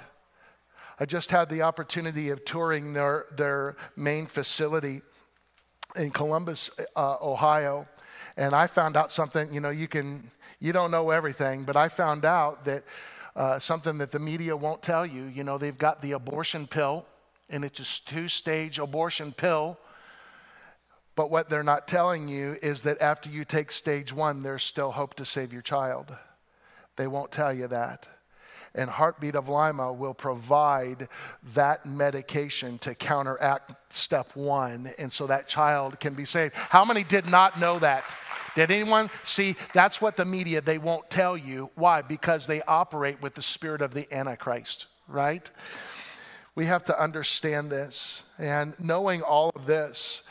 I 0.98 1.04
just 1.04 1.30
had 1.30 1.50
the 1.50 1.60
opportunity 1.60 2.30
of 2.30 2.42
touring 2.46 2.94
their, 2.94 3.26
their 3.36 3.76
main 3.94 4.24
facility 4.24 5.02
in 5.96 6.08
Columbus, 6.12 6.70
uh, 6.96 7.16
Ohio, 7.20 7.86
and 8.38 8.54
I 8.54 8.68
found 8.68 8.96
out 8.96 9.12
something. 9.12 9.52
You 9.52 9.60
know, 9.60 9.68
you 9.68 9.86
can 9.86 10.22
you 10.60 10.72
don't 10.72 10.90
know 10.90 11.10
everything, 11.10 11.64
but 11.64 11.76
I 11.76 11.90
found 11.90 12.24
out 12.24 12.64
that 12.64 12.84
uh, 13.36 13.58
something 13.58 13.98
that 13.98 14.12
the 14.12 14.18
media 14.18 14.56
won't 14.56 14.82
tell 14.82 15.04
you. 15.04 15.24
You 15.24 15.44
know, 15.44 15.58
they've 15.58 15.76
got 15.76 16.00
the 16.00 16.12
abortion 16.12 16.66
pill, 16.66 17.04
and 17.50 17.66
it's 17.66 17.80
a 17.80 18.06
two-stage 18.06 18.78
abortion 18.78 19.32
pill. 19.32 19.78
But 21.16 21.30
what 21.30 21.48
they're 21.48 21.64
not 21.64 21.88
telling 21.88 22.28
you 22.28 22.56
is 22.62 22.82
that 22.82 23.02
after 23.02 23.28
you 23.28 23.44
take 23.44 23.72
stage 23.72 24.12
one, 24.12 24.42
there's 24.42 24.62
still 24.62 24.92
hope 24.92 25.14
to 25.14 25.24
save 25.24 25.52
your 25.52 25.62
child. 25.62 26.14
They 26.94 27.08
won't 27.08 27.32
tell 27.32 27.52
you 27.52 27.66
that 27.68 28.06
and 28.76 28.90
Heartbeat 28.90 29.34
of 29.34 29.48
Lima 29.48 29.92
will 29.92 30.14
provide 30.14 31.08
that 31.54 31.86
medication 31.86 32.78
to 32.78 32.94
counteract 32.94 33.74
step 33.92 34.36
one, 34.36 34.92
and 34.98 35.12
so 35.12 35.26
that 35.26 35.48
child 35.48 35.98
can 35.98 36.14
be 36.14 36.24
saved. 36.24 36.54
How 36.54 36.84
many 36.84 37.02
did 37.02 37.28
not 37.28 37.58
know 37.58 37.78
that? 37.78 38.04
Did 38.54 38.70
anyone 38.70 39.10
see? 39.24 39.56
That's 39.74 40.00
what 40.00 40.16
the 40.16 40.24
media, 40.24 40.60
they 40.60 40.78
won't 40.78 41.10
tell 41.10 41.36
you. 41.36 41.70
Why? 41.74 42.02
Because 42.02 42.46
they 42.46 42.62
operate 42.62 43.20
with 43.20 43.34
the 43.34 43.42
spirit 43.42 43.82
of 43.82 43.92
the 43.92 44.06
Antichrist, 44.14 44.86
right? 45.08 45.50
We 46.54 46.66
have 46.66 46.84
to 46.86 47.02
understand 47.02 47.70
this. 47.70 48.24
And 48.38 48.78
knowing 48.80 49.22
all 49.22 49.50
of 49.54 49.66
this, 49.66 50.22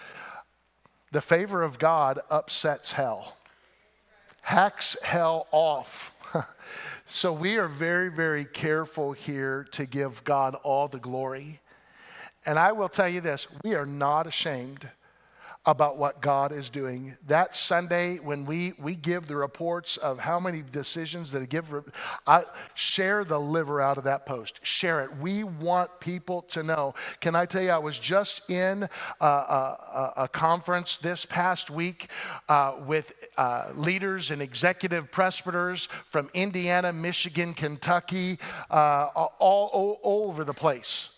the 1.16 1.22
favor 1.22 1.64
of 1.64 1.80
God 1.80 2.20
upsets 2.30 2.92
hell, 2.92 3.38
hacks 4.42 4.98
hell 5.02 5.48
off. 5.52 6.14
So 7.08 7.32
we 7.32 7.58
are 7.58 7.68
very, 7.68 8.10
very 8.10 8.46
careful 8.46 9.12
here 9.12 9.64
to 9.74 9.86
give 9.86 10.24
God 10.24 10.56
all 10.64 10.88
the 10.88 10.98
glory. 10.98 11.60
And 12.48 12.58
I 12.58 12.72
will 12.72 12.90
tell 12.90 13.08
you 13.08 13.22
this 13.22 13.48
we 13.64 13.76
are 13.76 13.86
not 13.86 14.26
ashamed 14.26 14.90
about 15.66 15.98
what 15.98 16.22
God 16.22 16.52
is 16.52 16.70
doing. 16.70 17.16
That 17.28 17.56
Sunday, 17.56 18.18
when 18.18 18.46
we, 18.46 18.74
we 18.80 18.96
give 18.96 19.28
the 19.28 19.36
reports 19.36 19.98
of 19.98 20.20
how 20.20 20.40
many 20.40 20.62
decisions 20.62 21.32
that 21.32 21.50
give, 21.50 21.74
I, 22.28 22.44
share 22.76 23.24
the 23.24 23.40
liver 23.40 23.82
out 23.82 23.98
of 23.98 24.04
that 24.04 24.26
post. 24.26 24.64
Share 24.64 25.02
it. 25.04 25.18
We 25.18 25.44
want 25.44 25.90
people 26.00 26.44
to 26.50 26.64
know. 26.64 26.94
Can 27.20 27.36
I 27.36 27.46
tell 27.46 27.64
you, 27.64 27.72
I 27.72 27.80
was 27.80 27.98
just 27.98 28.50
in 28.50 28.88
a, 29.20 29.26
a, 29.26 30.14
a 30.18 30.28
conference 30.28 30.98
this 30.98 31.26
past 31.26 31.72
week 31.72 32.10
uh, 32.48 32.76
with 32.86 33.14
uh, 33.38 33.72
leaders 33.76 34.32
and 34.32 34.42
executive 34.42 35.12
presbyters 35.12 35.88
from 36.06 36.30
Indiana, 36.34 36.94
Michigan, 36.94 37.54
Kentucky, 37.54 38.38
uh, 38.70 39.10
all, 39.16 39.34
all, 39.40 40.00
all 40.04 40.30
over 40.30 40.44
the 40.44 40.54
place 40.54 41.10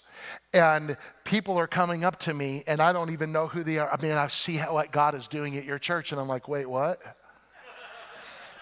and 0.54 0.98
people 1.24 1.58
are 1.58 1.68
coming 1.68 2.04
up 2.04 2.20
to 2.20 2.34
me 2.34 2.64
and 2.68 2.82
I 2.82 2.94
don't 2.94 3.12
even 3.12 3.32
know 3.32 3.48
who 3.48 3.64
they 3.64 3.78
are. 3.78 3.92
I 3.92 4.02
mean, 4.02 4.14
I 4.14 4.28
see 4.28 4.56
how, 4.56 4.74
what 4.74 4.92
God 4.92 5.16
is 5.16 5.28
doing 5.28 5.58
at 5.58 5.66
your 5.66 5.80
church, 5.80 6.12
and 6.12 6.22
I'm 6.22 6.28
like, 6.28 6.48
wait, 6.48 6.68
what? 6.68 7.00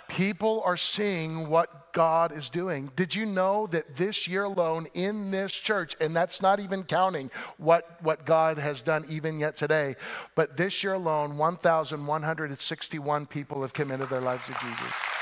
people 0.08 0.62
are 0.65 0.78
seeing 0.78 1.50
what 1.50 1.93
God 1.93 2.32
is 2.32 2.50
doing. 2.50 2.91
Did 2.95 3.15
you 3.15 3.26
know 3.26 3.67
that 3.67 3.95
this 3.95 4.28
year 4.28 4.43
alone 4.43 4.88
in 4.93 5.32
this 5.32 5.52
church, 5.52 5.95
and 6.00 6.15
that's 6.15 6.41
not 6.41 6.60
even 6.60 6.84
counting 6.84 7.32
what, 7.58 8.02
what 8.02 8.26
God 8.26 8.58
has 8.58 8.82
done 8.82 9.04
even 9.10 9.39
yet 9.39 9.56
today, 9.56 9.95
but 10.36 10.58
this 10.58 10.84
year 10.84 10.93
alone, 10.93 11.38
1,161 11.38 13.26
people 13.26 13.62
have 13.62 13.74
committed 13.74 14.10
their 14.10 14.21
lives 14.21 14.45
to 14.45 14.54
Jesus. 14.54 15.14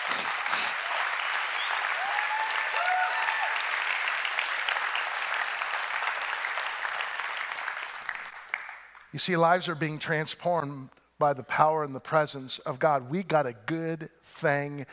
You 9.13 9.19
see, 9.19 9.37
lives 9.37 9.69
are 9.69 9.75
being 9.75 9.99
transformed 9.99 10.89
by 11.19 11.33
the 11.33 11.43
power 11.43 11.83
and 11.83 11.93
the 11.93 11.99
presence 11.99 12.57
of 12.59 12.79
God. 12.79 13.09
We 13.09 13.21
got 13.21 13.45
a 13.45 13.53
good 13.53 14.09
thing 14.23 14.87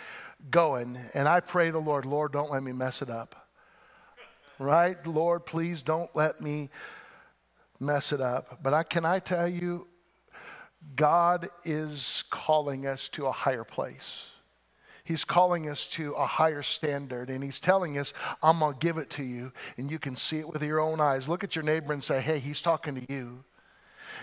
going. 0.50 0.98
And 1.14 1.26
I 1.26 1.40
pray 1.40 1.70
the 1.70 1.78
Lord, 1.78 2.04
Lord, 2.04 2.32
don't 2.32 2.50
let 2.50 2.62
me 2.62 2.72
mess 2.72 3.00
it 3.02 3.10
up. 3.10 3.48
Right? 4.58 5.04
Lord, 5.06 5.46
please 5.46 5.82
don't 5.82 6.14
let 6.14 6.40
me 6.40 6.68
mess 7.80 8.12
it 8.12 8.20
up. 8.20 8.62
But 8.62 8.74
I, 8.74 8.82
can 8.82 9.06
I 9.06 9.20
tell 9.20 9.48
you, 9.48 9.88
God 10.94 11.48
is 11.64 12.24
calling 12.28 12.86
us 12.86 13.08
to 13.10 13.26
a 13.26 13.32
higher 13.32 13.64
place. 13.64 14.26
He's 15.02 15.24
calling 15.24 15.68
us 15.68 15.88
to 15.88 16.12
a 16.12 16.26
higher 16.26 16.62
standard, 16.62 17.30
and 17.30 17.42
He's 17.42 17.58
telling 17.58 17.98
us, 17.98 18.14
I'm 18.42 18.60
going 18.60 18.74
to 18.74 18.78
give 18.78 18.96
it 18.98 19.10
to 19.10 19.24
you, 19.24 19.52
and 19.76 19.90
you 19.90 19.98
can 19.98 20.14
see 20.14 20.38
it 20.38 20.48
with 20.48 20.62
your 20.62 20.78
own 20.78 21.00
eyes. 21.00 21.28
Look 21.28 21.42
at 21.42 21.56
your 21.56 21.64
neighbor 21.64 21.92
and 21.92 22.04
say, 22.04 22.20
Hey, 22.20 22.38
He's 22.38 22.62
talking 22.62 22.94
to 22.94 23.12
you. 23.12 23.44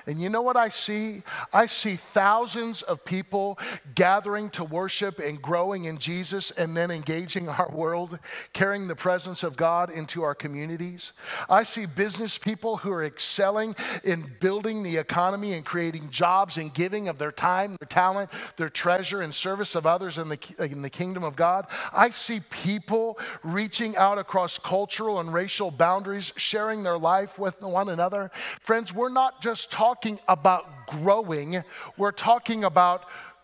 And 0.08 0.22
you 0.22 0.30
know 0.30 0.42
what 0.42 0.56
I 0.56 0.70
see? 0.70 1.22
I 1.52 1.66
see 1.66 1.98
thousands 1.98 2.82
of 2.82 3.04
people 3.04 3.60
gathering 3.94 4.50
to 4.52 4.64
worship 4.64 5.20
and 5.20 5.42
growing 5.42 5.84
in 5.84 5.98
Jesus 5.98 6.50
and 6.52 6.78
then 6.78 6.92
engaging 6.92 7.50
our 7.50 7.70
world, 7.70 8.18
carrying 8.54 8.88
the 8.88 8.96
presence 8.96 9.44
of 9.44 9.58
God 9.58 9.92
into 9.92 10.24
our 10.24 10.34
communities. 10.34 11.12
I 11.50 11.64
see 11.64 11.86
business 11.86 12.38
people 12.38 12.78
who 12.78 12.92
are 12.92 13.04
excelling 13.04 13.76
in 14.06 14.24
building 14.40 14.82
the 14.82 14.96
economy 14.96 15.52
and 15.52 15.66
creating 15.66 16.10
jobs 16.10 16.56
and 16.58 16.74
giving 16.74 17.10
of 17.10 17.18
their 17.18 17.34
time, 17.34 17.76
their 17.82 17.88
talent, 17.90 18.30
their 18.56 18.70
treasure 18.70 19.22
in 19.22 19.34
service 19.34 19.76
of 19.76 19.86
others 19.86 20.18
in 20.18 20.30
the, 20.30 20.56
in 20.72 20.84
the 20.84 20.90
kingdom 20.90 21.26
of 21.26 21.36
God. 21.36 21.68
I 21.92 22.12
see 22.12 22.40
people 22.50 23.20
reaching 23.44 23.98
out 23.98 24.18
across 24.18 24.58
cultural 24.58 25.20
and 25.20 25.34
racial 25.34 25.70
boundaries, 25.70 26.32
sharing 26.38 26.84
their 26.84 26.98
life 26.98 27.38
with 27.38 27.62
one 27.62 27.90
another. 27.90 28.32
Friends, 28.62 28.94
we're 28.94 29.10
not 29.10 29.42
just 29.42 29.70
talking 29.70 29.97
talking 30.02 30.20
about 30.28 30.88
growing, 30.88 31.56
we're 31.98 32.12
talking 32.12 32.64
about 32.64 33.04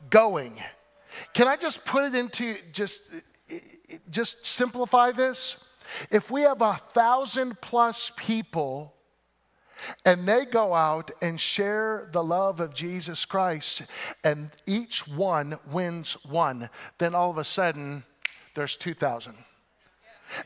going. 0.10 0.54
Can 1.34 1.48
I 1.48 1.56
just 1.56 1.86
put 1.86 2.04
it 2.04 2.16
into 2.16 2.56
just 2.72 3.02
just 4.10 4.46
simplify 4.46 5.12
this? 5.12 5.68
If 6.12 6.32
we 6.32 6.42
have 6.42 6.62
a 6.62 6.74
thousand 6.74 7.60
plus 7.62 8.12
people 8.18 8.94
and 10.06 10.26
they 10.26 10.46
go 10.46 10.74
out 10.74 11.12
and 11.22 11.39
share 11.39 12.10
the 12.12 12.24
love 12.24 12.60
of 12.60 12.74
Jesus 12.74 13.26
Christ 13.26 13.84
and 14.24 14.50
each 14.66 15.08
one 15.08 15.56
wins 15.72 16.13
one, 16.24 16.70
then 17.00 17.13
all 17.13 17.30
of 17.30 17.38
a 17.38 17.44
sudden 17.44 18.04
there's 18.56 18.78
2,000. 18.78 19.34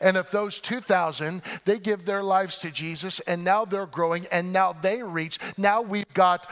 And 0.00 0.16
if 0.16 0.30
those 0.30 0.60
2,000, 0.60 1.42
they 1.64 1.78
give 1.78 2.04
their 2.04 2.22
lives 2.22 2.58
to 2.58 2.70
Jesus 2.70 3.20
and 3.20 3.44
now 3.44 3.64
they're 3.64 3.86
growing 3.86 4.26
and 4.30 4.52
now 4.52 4.72
they 4.72 5.02
reach, 5.02 5.38
now 5.56 5.82
we've 5.82 6.12
got 6.14 6.46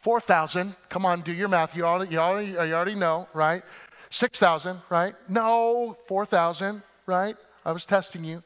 4,000. 0.00 0.74
Come 0.88 1.06
on, 1.06 1.22
do 1.22 1.32
your 1.32 1.48
math. 1.48 1.76
You 1.76 1.84
already, 1.84 2.12
you 2.12 2.18
already, 2.18 2.50
you 2.52 2.74
already 2.74 2.94
know, 2.94 3.28
right? 3.32 3.62
6,000, 4.10 4.78
right? 4.90 5.14
No, 5.28 5.96
4,000, 6.06 6.82
right? 7.06 7.36
I 7.64 7.72
was 7.72 7.86
testing 7.86 8.22
you. 8.24 8.42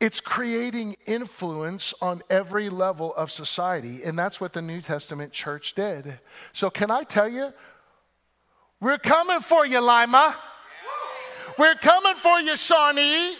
It's 0.00 0.22
creating 0.22 0.96
influence 1.04 1.92
on 2.00 2.22
every 2.30 2.70
level 2.70 3.14
of 3.14 3.30
society, 3.30 4.02
and 4.02 4.18
that's 4.18 4.40
what 4.40 4.54
the 4.54 4.62
New 4.62 4.80
Testament 4.80 5.30
church 5.30 5.74
did. 5.74 6.18
So, 6.54 6.70
can 6.70 6.90
I 6.90 7.02
tell 7.02 7.28
you, 7.28 7.52
we're 8.80 8.96
coming 8.96 9.40
for 9.40 9.66
you, 9.66 9.78
Lima. 9.78 10.34
We're 11.58 11.74
coming 11.74 12.14
for 12.14 12.40
you, 12.40 12.56
Shawnee. 12.56 13.36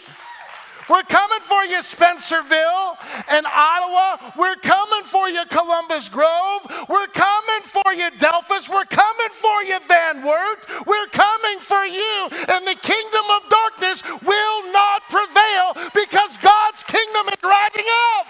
We're 0.89 1.03
coming 1.03 1.39
for 1.39 1.63
you, 1.63 1.77
Spencerville 1.77 2.97
and 3.29 3.45
Ottawa. 3.45 4.33
We're 4.37 4.57
coming 4.57 5.03
for 5.05 5.29
you, 5.29 5.45
Columbus 5.45 6.09
Grove. 6.09 6.67
We're 6.89 7.07
coming 7.07 7.61
for 7.63 7.93
you, 7.93 8.11
Delphos. 8.17 8.67
We're 8.67 8.85
coming 8.85 9.31
for 9.31 9.63
you, 9.63 9.79
Van 9.87 10.25
Wert. 10.25 10.67
We're 10.85 11.07
coming 11.07 11.59
for 11.59 11.85
you. 11.85 12.27
And 12.49 12.67
the 12.67 12.75
kingdom 12.81 13.25
of 13.37 13.49
darkness 13.49 14.03
will 14.21 14.73
not 14.73 15.03
prevail 15.09 15.89
because 15.93 16.37
God's 16.39 16.83
kingdom 16.83 17.27
is 17.29 17.41
rising 17.41 17.87
up. 18.19 18.27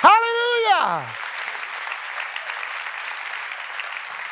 Hallelujah. 0.00 1.29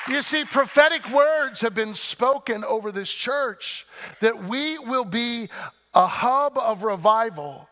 You 0.09 0.23
see, 0.23 0.45
prophetic 0.45 1.11
words 1.11 1.61
have 1.61 1.75
been 1.75 1.93
spoken 1.93 2.65
over 2.65 2.91
this 2.91 3.11
church 3.11 3.87
that 4.21 4.45
we 4.45 4.79
will 4.79 5.05
be 5.05 5.49
a 5.95 6.07
hub 6.07 6.57
of 6.57 6.83
revival 6.83 7.69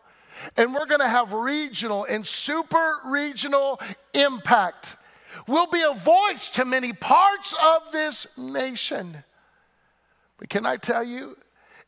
and 0.56 0.74
we're 0.74 0.86
going 0.86 1.00
to 1.00 1.08
have 1.08 1.32
regional 1.32 2.04
and 2.04 2.26
super 2.26 2.92
regional 3.06 3.80
impact. 4.12 4.96
We'll 5.46 5.70
be 5.70 5.82
a 5.82 5.94
voice 5.94 6.50
to 6.50 6.64
many 6.64 6.92
parts 6.92 7.54
of 7.54 7.90
this 7.92 8.36
nation. 8.36 9.24
But 10.38 10.50
can 10.50 10.66
I 10.66 10.76
tell 10.76 11.04
you, 11.04 11.38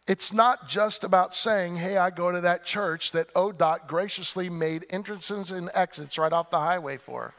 it's 0.07 0.33
not 0.33 0.67
just 0.67 1.05
about 1.05 1.35
saying, 1.35 1.77
hey, 1.77 1.99
I 1.99 2.09
go 2.09 2.33
to 2.33 2.41
that 2.41 2.65
church 2.65 3.13
that 3.13 3.33
ODOT 3.35 3.87
graciously 3.87 4.49
made 4.49 4.87
entrances 4.89 5.51
and 5.51 5.71
exits 5.75 6.17
right 6.17 6.33
off 6.33 6.51
the 6.51 6.61
highway 6.61 6.97
for. 6.97 7.35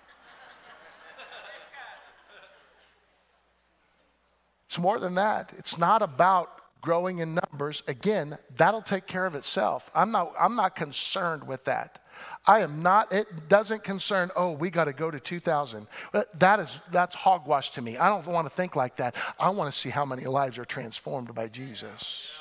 It's 4.69 4.77
more 4.77 4.99
than 4.99 5.15
that. 5.15 5.51
It's 5.57 5.79
not 5.79 6.03
about 6.03 6.61
growing 6.79 7.17
in 7.17 7.33
numbers. 7.33 7.81
Again, 7.87 8.37
that'll 8.55 8.83
take 8.83 9.07
care 9.07 9.25
of 9.25 9.33
itself. 9.33 9.89
I'm 9.95 10.11
not, 10.11 10.31
I'm 10.39 10.55
not 10.55 10.75
concerned 10.75 11.47
with 11.47 11.65
that. 11.65 11.97
I 12.45 12.59
am 12.59 12.83
not, 12.83 13.11
it 13.11 13.49
doesn't 13.49 13.83
concern, 13.83 14.29
oh, 14.35 14.51
we 14.51 14.69
got 14.69 14.85
to 14.85 14.93
go 14.93 15.09
to 15.09 15.19
2,000. 15.19 15.87
That 16.35 16.59
is, 16.59 16.77
that's 16.91 17.15
hogwash 17.15 17.71
to 17.71 17.81
me. 17.81 17.97
I 17.97 18.09
don't 18.09 18.27
want 18.27 18.45
to 18.45 18.51
think 18.51 18.75
like 18.75 18.97
that. 18.97 19.15
I 19.39 19.49
want 19.49 19.73
to 19.73 19.79
see 19.79 19.89
how 19.89 20.05
many 20.05 20.25
lives 20.25 20.59
are 20.59 20.65
transformed 20.65 21.33
by 21.33 21.47
Jesus. 21.47 22.31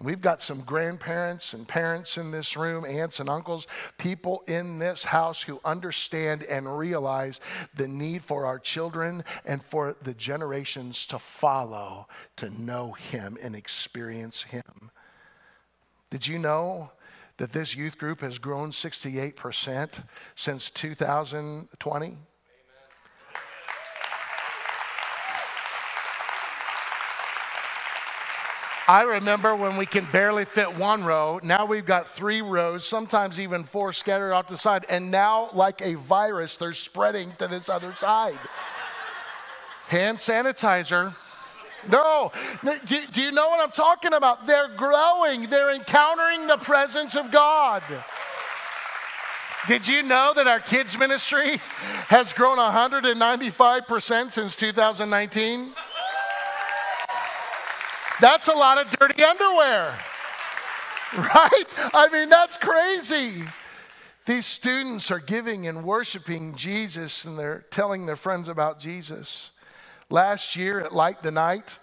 We've 0.00 0.20
got 0.20 0.42
some 0.42 0.60
grandparents 0.60 1.54
and 1.54 1.66
parents 1.66 2.18
in 2.18 2.30
this 2.30 2.54
room, 2.54 2.84
aunts 2.84 3.18
and 3.18 3.30
uncles, 3.30 3.66
people 3.96 4.44
in 4.46 4.78
this 4.78 5.04
house 5.04 5.42
who 5.42 5.58
understand 5.64 6.42
and 6.42 6.78
realize 6.78 7.40
the 7.74 7.88
need 7.88 8.22
for 8.22 8.44
our 8.44 8.58
children 8.58 9.24
and 9.46 9.62
for 9.62 9.96
the 10.02 10.12
generations 10.12 11.06
to 11.06 11.18
follow 11.18 12.08
to 12.36 12.50
know 12.62 12.92
Him 12.92 13.38
and 13.42 13.56
experience 13.56 14.42
Him. 14.42 14.90
Did 16.10 16.26
you 16.26 16.38
know 16.38 16.92
that 17.38 17.52
this 17.52 17.74
youth 17.74 17.96
group 17.96 18.20
has 18.20 18.38
grown 18.38 18.72
68% 18.72 20.02
since 20.34 20.70
2020? 20.70 22.16
I 28.88 29.02
remember 29.02 29.56
when 29.56 29.76
we 29.76 29.84
can 29.84 30.04
barely 30.12 30.44
fit 30.44 30.78
one 30.78 31.04
row. 31.04 31.40
Now 31.42 31.64
we've 31.64 31.84
got 31.84 32.06
three 32.06 32.40
rows, 32.40 32.86
sometimes 32.86 33.40
even 33.40 33.64
four 33.64 33.92
scattered 33.92 34.32
off 34.32 34.46
the 34.46 34.56
side. 34.56 34.86
And 34.88 35.10
now, 35.10 35.48
like 35.52 35.82
a 35.82 35.94
virus, 35.94 36.56
they're 36.56 36.72
spreading 36.72 37.32
to 37.38 37.48
this 37.48 37.68
other 37.68 37.92
side. 37.94 38.38
Hand 39.88 40.18
sanitizer. 40.18 41.14
No. 41.88 42.30
Do, 42.62 43.00
do, 43.12 43.20
you 43.20 43.32
know 43.32 43.48
what 43.48 43.60
I'm 43.60 43.72
talking 43.72 44.12
about? 44.12 44.46
They're 44.46 44.68
growing, 44.68 45.42
they're 45.44 45.74
encountering 45.74 46.46
the 46.46 46.56
presence 46.56 47.16
of 47.16 47.32
God. 47.32 47.82
Did 49.66 49.88
you 49.88 50.04
know 50.04 50.32
that 50.36 50.46
our 50.46 50.60
kids' 50.60 50.96
ministry 50.96 51.56
has 52.06 52.32
grown 52.32 52.58
195% 52.58 54.30
since 54.30 54.54
2019? 54.54 55.72
That's 58.20 58.48
a 58.48 58.52
lot 58.52 58.78
of 58.78 58.90
dirty 58.98 59.22
underwear, 59.22 59.94
right? 61.18 61.64
I 61.92 62.08
mean, 62.10 62.30
that's 62.30 62.56
crazy. 62.56 63.44
These 64.24 64.46
students 64.46 65.10
are 65.10 65.20
giving 65.20 65.66
and 65.66 65.84
worshiping 65.84 66.56
Jesus 66.56 67.24
and 67.24 67.38
they're 67.38 67.64
telling 67.70 68.06
their 68.06 68.16
friends 68.16 68.48
about 68.48 68.80
Jesus. 68.80 69.52
Last 70.08 70.56
year 70.56 70.80
at 70.80 70.94
Light 70.94 71.22
the 71.22 71.30
Night, 71.30 71.78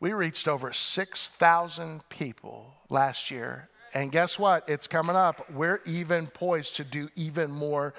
we 0.00 0.12
reached 0.12 0.48
over 0.48 0.72
6,000 0.72 2.08
people 2.10 2.74
last 2.90 3.30
year. 3.30 3.70
And 3.94 4.12
guess 4.12 4.38
what? 4.38 4.68
It's 4.68 4.86
coming 4.86 5.16
up. 5.16 5.50
We're 5.50 5.80
even 5.86 6.26
poised 6.26 6.76
to 6.76 6.84
do 6.84 7.08
even 7.16 7.50
more 7.50 7.94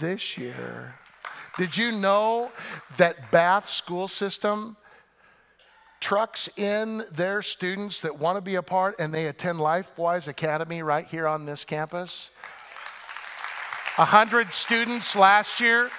this 0.00 0.38
year. 0.38 0.94
Did 1.58 1.76
you 1.76 1.92
know 1.92 2.50
that 2.96 3.30
Bath 3.30 3.68
school 3.68 4.08
system 4.08 4.76
trucks 6.02 6.48
in 6.58 7.04
their 7.12 7.40
students 7.40 8.00
that 8.00 8.18
want 8.18 8.36
to 8.36 8.42
be 8.42 8.56
a 8.56 8.62
part 8.62 8.96
and 8.98 9.14
they 9.14 9.26
attend 9.26 9.58
LifeWise 9.58 10.26
Academy 10.26 10.82
right 10.82 11.06
here 11.06 11.28
on 11.28 11.46
this 11.46 11.64
campus. 11.64 12.30
A 13.98 14.04
hundred 14.04 14.52
students 14.52 15.14
last 15.14 15.60
year 15.60 15.90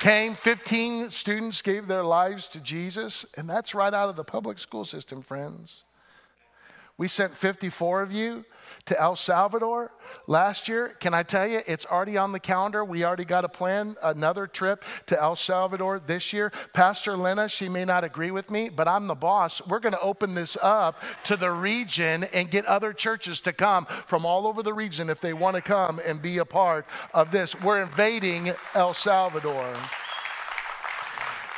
came, 0.00 0.34
15 0.34 1.10
students 1.10 1.62
gave 1.62 1.86
their 1.86 2.02
lives 2.02 2.48
to 2.48 2.60
Jesus, 2.60 3.24
and 3.36 3.48
that's 3.48 3.74
right 3.74 3.94
out 3.94 4.08
of 4.08 4.16
the 4.16 4.24
public 4.24 4.58
school 4.58 4.84
system, 4.84 5.22
friends. 5.22 5.84
We 6.98 7.08
sent 7.08 7.32
54 7.32 8.02
of 8.02 8.12
you 8.12 8.44
to 8.86 9.00
El 9.00 9.16
Salvador 9.16 9.92
last 10.26 10.68
year. 10.68 10.96
Can 11.00 11.12
I 11.12 11.22
tell 11.22 11.46
you, 11.46 11.60
it's 11.66 11.84
already 11.84 12.16
on 12.16 12.32
the 12.32 12.40
calendar. 12.40 12.84
We 12.84 13.04
already 13.04 13.24
got 13.24 13.44
a 13.44 13.48
plan, 13.48 13.96
another 14.02 14.46
trip 14.46 14.84
to 15.06 15.20
El 15.20 15.36
Salvador 15.36 15.98
this 15.98 16.32
year. 16.32 16.52
Pastor 16.72 17.16
Lena, 17.16 17.48
she 17.48 17.68
may 17.68 17.84
not 17.84 18.04
agree 18.04 18.30
with 18.30 18.50
me, 18.50 18.68
but 18.68 18.88
I'm 18.88 19.08
the 19.08 19.14
boss. 19.14 19.66
We're 19.66 19.80
going 19.80 19.94
to 19.94 20.00
open 20.00 20.34
this 20.34 20.56
up 20.62 21.02
to 21.24 21.36
the 21.36 21.50
region 21.50 22.24
and 22.32 22.50
get 22.50 22.64
other 22.64 22.92
churches 22.92 23.40
to 23.42 23.52
come 23.52 23.84
from 23.84 24.24
all 24.24 24.46
over 24.46 24.62
the 24.62 24.74
region 24.74 25.10
if 25.10 25.20
they 25.20 25.32
want 25.32 25.56
to 25.56 25.62
come 25.62 26.00
and 26.06 26.22
be 26.22 26.38
a 26.38 26.44
part 26.44 26.86
of 27.12 27.30
this. 27.30 27.60
We're 27.60 27.80
invading 27.80 28.52
El 28.74 28.94
Salvador. 28.94 29.74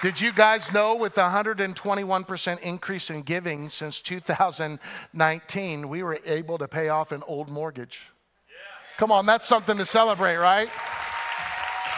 Did 0.00 0.20
you 0.20 0.30
guys 0.32 0.72
know 0.72 0.94
with 0.94 1.16
the 1.16 1.22
121% 1.22 2.60
increase 2.60 3.10
in 3.10 3.22
giving 3.22 3.68
since 3.68 4.00
2019, 4.00 5.88
we 5.88 6.04
were 6.04 6.20
able 6.24 6.56
to 6.58 6.68
pay 6.68 6.88
off 6.88 7.10
an 7.10 7.24
old 7.26 7.48
mortgage? 7.48 8.08
Yeah. 8.48 8.54
Come 8.96 9.10
on, 9.10 9.26
that's 9.26 9.48
something 9.48 9.76
to 9.76 9.84
celebrate, 9.84 10.36
right? 10.36 10.68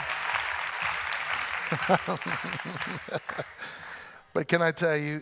but 4.32 4.48
can 4.48 4.62
I 4.62 4.70
tell 4.70 4.96
you, 4.96 5.20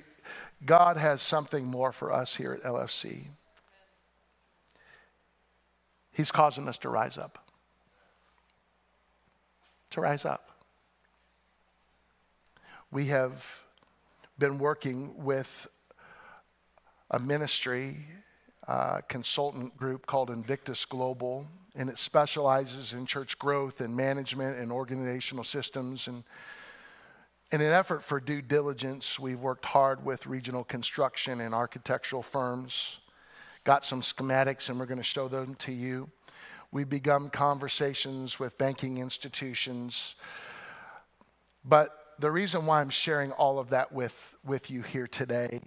God 0.64 0.96
has 0.98 1.22
something 1.22 1.64
more 1.64 1.90
for 1.90 2.12
us 2.12 2.36
here 2.36 2.52
at 2.52 2.62
LFC. 2.62 3.22
He's 6.12 6.30
causing 6.30 6.68
us 6.68 6.78
to 6.78 6.88
rise 6.88 7.18
up. 7.18 7.44
To 9.90 10.00
rise 10.00 10.24
up 10.24 10.51
we 12.92 13.06
have 13.06 13.64
been 14.38 14.58
working 14.58 15.24
with 15.24 15.66
a 17.10 17.18
ministry 17.18 17.96
consultant 19.08 19.74
group 19.78 20.04
called 20.04 20.28
Invictus 20.28 20.84
Global, 20.84 21.46
and 21.74 21.88
it 21.88 21.98
specializes 21.98 22.92
in 22.92 23.06
church 23.06 23.38
growth 23.38 23.80
and 23.80 23.96
management 23.96 24.58
and 24.58 24.70
organizational 24.70 25.42
systems. 25.42 26.06
And 26.06 26.22
in 27.50 27.62
an 27.62 27.72
effort 27.72 28.02
for 28.02 28.20
due 28.20 28.42
diligence, 28.42 29.18
we've 29.18 29.40
worked 29.40 29.64
hard 29.64 30.04
with 30.04 30.26
regional 30.26 30.62
construction 30.62 31.40
and 31.40 31.54
architectural 31.54 32.22
firms, 32.22 33.00
got 33.64 33.86
some 33.86 34.02
schematics, 34.02 34.68
and 34.68 34.78
we're 34.78 34.84
going 34.84 34.98
to 34.98 35.04
show 35.04 35.28
them 35.28 35.54
to 35.54 35.72
you. 35.72 36.10
We've 36.72 36.88
begun 36.88 37.30
conversations 37.30 38.38
with 38.38 38.58
banking 38.58 38.98
institutions, 38.98 40.14
but 41.64 42.01
the 42.18 42.30
reason 42.30 42.66
why 42.66 42.80
I'm 42.80 42.90
sharing 42.90 43.32
all 43.32 43.58
of 43.58 43.70
that 43.70 43.92
with, 43.92 44.36
with 44.44 44.70
you 44.70 44.82
here 44.82 45.06
today 45.06 45.60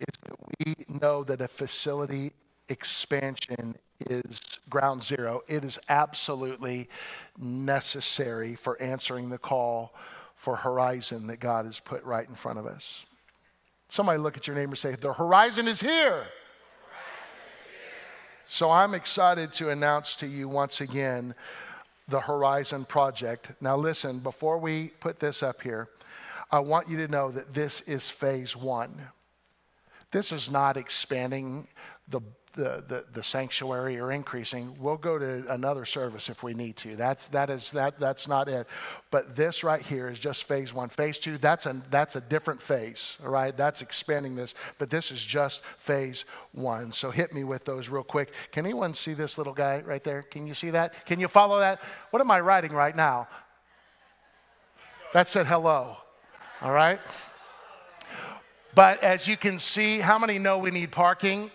is 0.00 0.06
that 0.24 0.36
we 0.64 0.98
know 1.00 1.24
that 1.24 1.40
a 1.40 1.48
facility 1.48 2.32
expansion 2.68 3.74
is 4.08 4.40
ground 4.68 5.02
zero. 5.02 5.42
It 5.48 5.64
is 5.64 5.78
absolutely 5.88 6.88
necessary 7.38 8.54
for 8.54 8.80
answering 8.80 9.28
the 9.28 9.38
call 9.38 9.94
for 10.34 10.56
horizon 10.56 11.26
that 11.28 11.38
God 11.38 11.64
has 11.64 11.80
put 11.80 12.02
right 12.04 12.28
in 12.28 12.34
front 12.34 12.58
of 12.58 12.66
us. 12.66 13.06
Somebody 13.88 14.18
look 14.18 14.36
at 14.36 14.46
your 14.46 14.56
neighbor 14.56 14.70
and 14.70 14.78
say, 14.78 14.94
The 14.94 15.12
horizon 15.12 15.68
is 15.68 15.80
here. 15.80 16.24
So 18.46 18.70
I'm 18.70 18.94
excited 18.94 19.52
to 19.54 19.70
announce 19.70 20.16
to 20.16 20.26
you 20.26 20.48
once 20.48 20.80
again 20.80 21.34
the 22.08 22.20
Horizon 22.20 22.84
Project. 22.84 23.52
Now, 23.60 23.76
listen, 23.76 24.18
before 24.18 24.58
we 24.58 24.88
put 25.00 25.18
this 25.18 25.42
up 25.42 25.62
here, 25.62 25.88
I 26.50 26.60
want 26.60 26.88
you 26.88 26.96
to 26.98 27.08
know 27.08 27.30
that 27.30 27.54
this 27.54 27.80
is 27.82 28.10
phase 28.10 28.56
one. 28.56 28.92
This 30.10 30.30
is 30.30 30.50
not 30.50 30.76
expanding 30.76 31.66
the 32.08 32.20
the, 32.54 32.84
the, 32.86 33.04
the, 33.12 33.22
sanctuary 33.22 33.98
are 33.98 34.12
increasing. 34.12 34.74
We'll 34.78 34.96
go 34.96 35.18
to 35.18 35.44
another 35.52 35.84
service 35.84 36.28
if 36.28 36.42
we 36.42 36.54
need 36.54 36.76
to. 36.78 36.96
That's, 36.96 37.28
that 37.28 37.50
is, 37.50 37.70
that, 37.72 37.98
that's 37.98 38.28
not 38.28 38.48
it. 38.48 38.66
But 39.10 39.36
this 39.36 39.64
right 39.64 39.82
here 39.82 40.08
is 40.08 40.18
just 40.18 40.44
phase 40.44 40.72
one. 40.72 40.88
Phase 40.88 41.18
two, 41.18 41.38
that's 41.38 41.66
a, 41.66 41.82
that's 41.90 42.16
a 42.16 42.20
different 42.20 42.62
phase, 42.62 43.18
all 43.24 43.30
right? 43.30 43.56
That's 43.56 43.82
expanding 43.82 44.36
this. 44.36 44.54
But 44.78 44.90
this 44.90 45.10
is 45.10 45.22
just 45.22 45.64
phase 45.64 46.24
one. 46.52 46.92
So 46.92 47.10
hit 47.10 47.34
me 47.34 47.44
with 47.44 47.64
those 47.64 47.88
real 47.88 48.04
quick. 48.04 48.32
Can 48.52 48.64
anyone 48.64 48.94
see 48.94 49.14
this 49.14 49.36
little 49.36 49.54
guy 49.54 49.82
right 49.84 50.02
there? 50.02 50.22
Can 50.22 50.46
you 50.46 50.54
see 50.54 50.70
that? 50.70 51.06
Can 51.06 51.20
you 51.20 51.28
follow 51.28 51.58
that? 51.58 51.80
What 52.10 52.20
am 52.20 52.30
I 52.30 52.40
writing 52.40 52.72
right 52.72 52.94
now? 52.94 53.28
That 55.12 55.28
said 55.28 55.46
hello, 55.46 55.96
all 56.60 56.72
right? 56.72 56.98
But 58.74 59.02
as 59.04 59.28
you 59.28 59.36
can 59.36 59.58
see, 59.58 59.98
how 59.98 60.18
many 60.18 60.38
know 60.38 60.58
we 60.58 60.70
need 60.72 60.90
parking? 60.90 61.50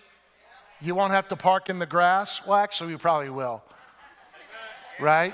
You 0.81 0.95
won't 0.95 1.11
have 1.11 1.27
to 1.29 1.35
park 1.35 1.69
in 1.69 1.79
the 1.79 1.85
grass. 1.85 2.45
Well, 2.47 2.57
actually, 2.57 2.93
we 2.93 2.97
probably 2.97 3.29
will. 3.29 3.61
Right? 4.99 5.33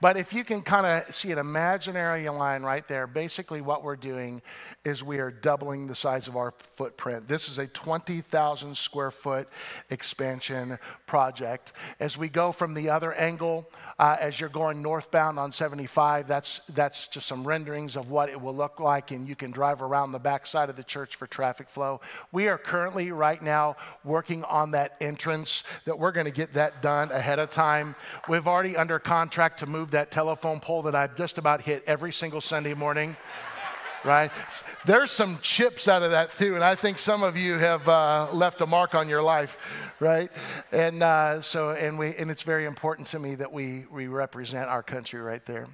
But 0.00 0.16
if 0.16 0.32
you 0.32 0.44
can 0.44 0.62
kind 0.62 0.86
of 0.86 1.14
see 1.14 1.32
an 1.32 1.38
imaginary 1.38 2.28
line 2.28 2.62
right 2.62 2.86
there, 2.86 3.06
basically 3.06 3.60
what 3.60 3.82
we're 3.82 3.96
doing 3.96 4.42
is 4.84 5.02
we 5.02 5.18
are 5.18 5.30
doubling 5.30 5.86
the 5.86 5.94
size 5.94 6.28
of 6.28 6.36
our 6.36 6.52
footprint. 6.58 7.26
This 7.26 7.48
is 7.48 7.58
a 7.58 7.66
20,000 7.66 8.76
square 8.76 9.10
foot 9.10 9.48
expansion 9.88 10.78
project. 11.06 11.72
As 12.00 12.18
we 12.18 12.28
go 12.28 12.52
from 12.52 12.74
the 12.74 12.90
other 12.90 13.12
angle, 13.14 13.70
uh, 13.98 14.16
as 14.20 14.38
you're 14.38 14.50
going 14.50 14.82
northbound 14.82 15.38
on 15.38 15.52
75, 15.52 16.28
that's, 16.28 16.58
that's 16.74 17.06
just 17.06 17.26
some 17.26 17.46
renderings 17.46 17.96
of 17.96 18.10
what 18.10 18.28
it 18.28 18.40
will 18.40 18.54
look 18.54 18.80
like, 18.80 19.10
and 19.10 19.26
you 19.26 19.36
can 19.36 19.52
drive 19.52 19.80
around 19.80 20.12
the 20.12 20.18
backside 20.18 20.68
of 20.68 20.76
the 20.76 20.84
church 20.84 21.16
for 21.16 21.26
traffic 21.26 21.68
flow. 21.68 22.00
We 22.30 22.48
are 22.48 22.58
currently, 22.58 23.10
right 23.10 23.40
now, 23.40 23.76
working 24.04 24.44
on 24.44 24.72
that 24.72 24.96
entrance 25.00 25.62
that 25.86 25.98
we're 25.98 26.12
going 26.12 26.26
to 26.26 26.32
get 26.32 26.54
that 26.54 26.82
done 26.82 27.10
ahead 27.10 27.38
of 27.38 27.50
time. 27.50 27.94
We've 28.28 28.46
already 28.46 28.76
under 28.76 28.98
contract 28.98 29.60
to 29.60 29.66
move 29.66 29.83
that 29.92 30.10
telephone 30.10 30.60
pole 30.60 30.82
that 30.82 30.94
I've 30.94 31.16
just 31.16 31.38
about 31.38 31.60
hit 31.60 31.84
every 31.86 32.12
single 32.12 32.40
Sunday 32.40 32.74
morning 32.74 33.16
right? 34.04 34.30
There's 34.84 35.10
some 35.10 35.38
chips 35.40 35.88
out 35.88 36.02
of 36.02 36.10
that 36.12 36.30
too, 36.30 36.54
and 36.54 36.62
I 36.62 36.74
think 36.74 36.98
some 36.98 37.22
of 37.22 37.36
you 37.36 37.54
have 37.54 37.88
uh, 37.88 38.28
left 38.32 38.60
a 38.60 38.66
mark 38.66 38.94
on 38.94 39.08
your 39.08 39.22
life, 39.22 39.94
right? 39.98 40.30
And 40.70 41.02
uh, 41.02 41.40
so, 41.40 41.70
and 41.70 41.98
we, 41.98 42.14
and 42.16 42.30
it's 42.30 42.42
very 42.42 42.66
important 42.66 43.08
to 43.08 43.18
me 43.18 43.34
that 43.36 43.52
we 43.52 43.86
we 43.90 44.06
represent 44.06 44.68
our 44.68 44.82
country 44.82 45.20
right 45.20 45.44
there. 45.46 45.66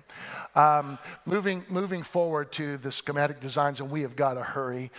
Um, 0.54 0.98
moving 1.26 1.64
moving 1.70 2.02
forward 2.02 2.52
to 2.52 2.76
the 2.78 2.92
schematic 2.92 3.40
designs, 3.40 3.80
and 3.80 3.90
we 3.90 4.02
have 4.02 4.16
got 4.16 4.34
to 4.34 4.42
hurry, 4.42 4.90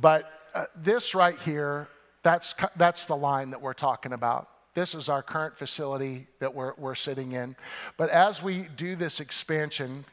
but 0.00 0.30
uh, 0.54 0.64
this 0.76 1.14
right 1.14 1.38
here, 1.38 1.88
that's 2.22 2.54
that's 2.76 3.06
the 3.06 3.16
line 3.16 3.50
that 3.50 3.60
we're 3.60 3.74
talking 3.74 4.12
about. 4.12 4.48
This 4.76 4.94
is 4.94 5.08
our 5.08 5.22
current 5.22 5.56
facility 5.56 6.26
that 6.38 6.54
we're, 6.54 6.74
we're 6.76 6.94
sitting 6.94 7.32
in. 7.32 7.56
But 7.96 8.10
as 8.10 8.42
we 8.42 8.66
do 8.76 8.94
this 8.94 9.20
expansion, 9.20 10.04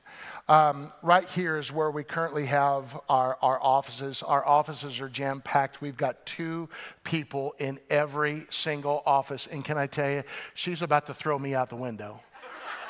um, 0.47 0.89
right 1.01 1.27
here 1.27 1.57
is 1.57 1.69
where 1.69 1.91
we 1.91 2.05
currently 2.05 2.45
have 2.45 2.97
our, 3.09 3.37
our 3.41 3.61
offices. 3.61 4.23
Our 4.23 4.47
offices 4.47 5.01
are 5.01 5.09
jam 5.09 5.41
packed. 5.41 5.81
We've 5.81 5.97
got 5.97 6.25
two 6.25 6.69
people 7.03 7.53
in 7.59 7.77
every 7.89 8.45
single 8.51 9.03
office. 9.05 9.47
And 9.47 9.65
can 9.65 9.77
I 9.77 9.85
tell 9.85 10.09
you, 10.09 10.23
she's 10.53 10.81
about 10.81 11.07
to 11.07 11.13
throw 11.13 11.37
me 11.37 11.53
out 11.53 11.67
the 11.67 11.75
window. 11.75 12.21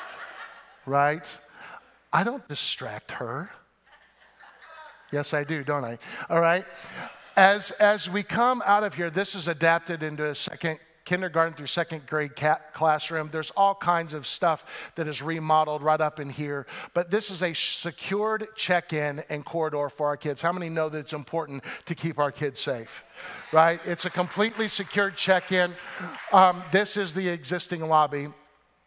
right? 0.86 1.38
I 2.12 2.22
don't 2.22 2.46
distract 2.46 3.10
her. 3.10 3.50
Yes, 5.10 5.34
I 5.34 5.42
do, 5.42 5.64
don't 5.64 5.84
I? 5.84 5.98
All 6.30 6.40
right. 6.40 6.64
As, 7.36 7.72
as 7.72 8.08
we 8.08 8.22
come 8.22 8.62
out 8.64 8.84
of 8.84 8.94
here, 8.94 9.10
this 9.10 9.34
is 9.34 9.48
adapted 9.48 10.04
into 10.04 10.24
a 10.24 10.36
second 10.36 10.78
kindergarten 11.04 11.54
through 11.54 11.66
second 11.66 12.06
grade 12.06 12.32
classroom. 12.72 13.28
There's 13.30 13.50
all 13.52 13.74
kinds 13.74 14.14
of 14.14 14.26
stuff 14.26 14.92
that 14.94 15.06
is 15.06 15.22
remodeled 15.22 15.82
right 15.82 16.00
up 16.00 16.20
in 16.20 16.30
here. 16.30 16.66
But 16.94 17.10
this 17.10 17.30
is 17.30 17.42
a 17.42 17.54
secured 17.54 18.48
check 18.56 18.92
in 18.92 19.22
and 19.28 19.44
corridor 19.44 19.88
for 19.88 20.06
our 20.06 20.16
kids. 20.16 20.42
How 20.42 20.52
many 20.52 20.68
know 20.68 20.88
that 20.88 20.98
it's 20.98 21.12
important 21.12 21.64
to 21.86 21.94
keep 21.94 22.18
our 22.18 22.32
kids 22.32 22.60
safe? 22.60 23.04
Right? 23.52 23.80
It's 23.84 24.04
a 24.04 24.10
completely 24.10 24.68
secured 24.68 25.16
check 25.16 25.52
in. 25.52 25.72
Um, 26.32 26.62
this 26.72 26.96
is 26.96 27.12
the 27.12 27.28
existing 27.28 27.82
lobby. 27.82 28.28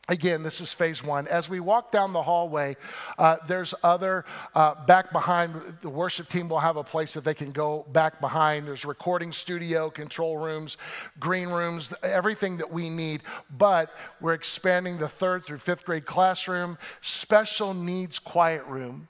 Again, 0.09 0.41
this 0.41 0.61
is 0.61 0.71
phase 0.71 1.03
one. 1.03 1.27
As 1.27 1.49
we 1.49 1.59
walk 1.59 1.91
down 1.91 2.13
the 2.13 2.21
hallway, 2.21 2.77
uh, 3.17 3.37
there's 3.45 3.73
other, 3.83 4.23
uh, 4.55 4.75
back 4.85 5.11
behind, 5.11 5.53
the 5.81 5.89
worship 5.89 6.29
team 6.29 6.47
will 6.47 6.59
have 6.59 6.77
a 6.77 6.83
place 6.83 7.13
that 7.15 7.25
they 7.25 7.33
can 7.33 7.51
go 7.51 7.85
back 7.91 8.21
behind. 8.21 8.67
There's 8.67 8.85
recording 8.85 9.33
studio, 9.33 9.89
control 9.89 10.37
rooms, 10.37 10.77
green 11.19 11.49
rooms, 11.49 11.93
everything 12.03 12.55
that 12.57 12.71
we 12.71 12.89
need. 12.89 13.21
But 13.57 13.91
we're 14.21 14.33
expanding 14.33 14.97
the 14.97 15.09
third 15.09 15.45
through 15.45 15.57
fifth 15.57 15.83
grade 15.83 16.05
classroom, 16.05 16.77
special 17.01 17.73
needs 17.73 18.17
quiet 18.17 18.65
room 18.65 19.09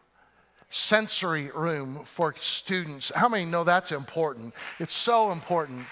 sensory 0.70 1.50
room 1.56 2.04
for 2.04 2.34
students. 2.38 3.10
How 3.16 3.30
many 3.30 3.46
know 3.46 3.64
that's 3.64 3.94
important? 3.94 4.54
It's 4.80 4.94
so 4.94 5.32
important. 5.32 5.86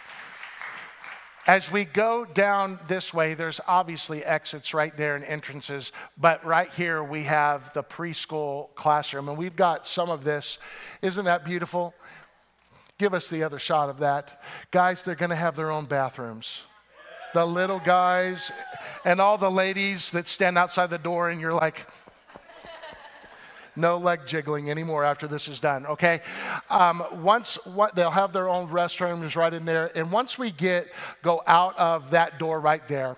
As 1.48 1.72
we 1.72 1.86
go 1.86 2.26
down 2.26 2.80
this 2.88 3.14
way, 3.14 3.36
there's 3.36 3.62
obviously 3.68 4.24
exits 4.24 4.74
right 4.74 4.96
there 4.98 5.16
and 5.16 5.24
entrances, 5.24 5.92
but 6.18 6.44
right 6.44 6.70
here 6.70 7.04
we 7.04 7.22
have 7.24 7.72
the 7.74 7.84
preschool 7.84 8.74
classroom, 8.74 9.30
and 9.30 9.38
we've 9.38 9.56
got 9.56 9.86
some 9.86 10.10
of 10.10 10.24
this. 10.24 10.58
Isn't 11.04 11.26
that 11.26 11.46
beautiful? 11.46 11.94
Give 12.98 13.14
us 13.14 13.28
the 13.28 13.44
other 13.44 13.60
shot 13.60 13.90
of 13.90 14.00
that. 14.00 14.42
Guys, 14.72 15.04
they're 15.04 15.14
gonna 15.14 15.36
have 15.36 15.56
their 15.56 15.70
own 15.70 15.86
bathrooms. 15.86 16.64
The 17.36 17.46
little 17.46 17.80
guys 17.80 18.52
and 19.04 19.22
all 19.22 19.38
the 19.38 19.52
ladies 19.52 20.10
that 20.12 20.28
stand 20.28 20.58
outside 20.58 20.90
the 20.90 20.98
door, 20.98 21.30
and 21.30 21.40
you're 21.40 21.54
like, 21.54 21.86
no 23.76 23.98
leg 23.98 24.22
jiggling 24.26 24.70
anymore 24.70 25.04
after 25.04 25.28
this 25.28 25.48
is 25.48 25.60
done, 25.60 25.86
okay? 25.86 26.22
Um, 26.70 27.04
once 27.14 27.58
what, 27.66 27.96
they'll 27.96 28.12
have 28.12 28.34
their 28.34 28.50
own 28.50 28.68
restrooms 28.68 29.36
right 29.36 29.54
in 29.54 29.66
there. 29.66 29.92
And 29.98 30.12
once 30.12 30.38
we 30.38 30.52
get, 30.52 30.88
go 31.22 31.42
out 31.48 31.78
of 31.78 32.12
that 32.12 32.40
door 32.40 32.60
right 32.60 32.86
there, 32.88 33.18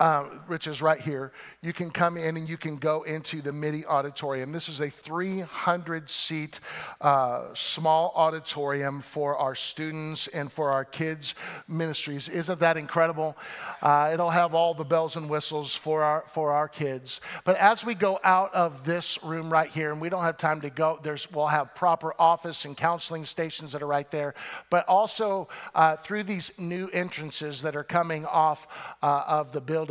uh, 0.00 0.24
which 0.46 0.66
is 0.66 0.80
right 0.80 1.00
here, 1.00 1.32
you 1.60 1.72
can 1.72 1.90
come 1.90 2.16
in 2.16 2.36
and 2.36 2.48
you 2.48 2.56
can 2.56 2.76
go 2.76 3.02
into 3.02 3.42
the 3.42 3.52
MIDI 3.52 3.84
auditorium. 3.84 4.52
This 4.52 4.68
is 4.68 4.80
a 4.80 4.88
300 4.88 6.08
seat 6.08 6.60
uh, 7.00 7.46
small 7.54 8.12
auditorium 8.14 9.00
for 9.00 9.36
our 9.36 9.56
students 9.56 10.28
and 10.28 10.52
for 10.52 10.70
our 10.70 10.84
kids' 10.84 11.34
ministries. 11.66 12.28
Isn't 12.28 12.60
that 12.60 12.76
incredible? 12.76 13.36
Uh, 13.82 14.10
it'll 14.14 14.30
have 14.30 14.54
all 14.54 14.72
the 14.72 14.84
bells 14.84 15.16
and 15.16 15.28
whistles 15.28 15.74
for 15.74 16.04
our, 16.04 16.22
for 16.26 16.52
our 16.52 16.68
kids. 16.68 17.20
But 17.44 17.56
as 17.56 17.84
we 17.84 17.94
go 17.94 18.20
out 18.22 18.54
of 18.54 18.84
this 18.84 19.22
room 19.24 19.52
right 19.52 19.68
here, 19.68 19.90
and 19.90 20.00
we 20.00 20.08
don't 20.08 20.22
have 20.22 20.38
time 20.38 20.60
to 20.60 20.70
go, 20.70 21.00
there's, 21.02 21.30
we'll 21.32 21.48
have 21.48 21.74
proper 21.74 22.14
office 22.20 22.64
and 22.64 22.76
counseling 22.76 23.24
stations 23.24 23.72
that 23.72 23.82
are 23.82 23.86
right 23.86 24.10
there, 24.12 24.34
but 24.70 24.86
also 24.86 25.48
uh, 25.74 25.96
through 25.96 26.22
these 26.22 26.56
new 26.60 26.88
entrances 26.92 27.62
that 27.62 27.74
are 27.74 27.84
coming 27.84 28.24
off 28.26 28.96
uh, 29.02 29.24
of 29.26 29.50
the 29.50 29.60
building, 29.60 29.87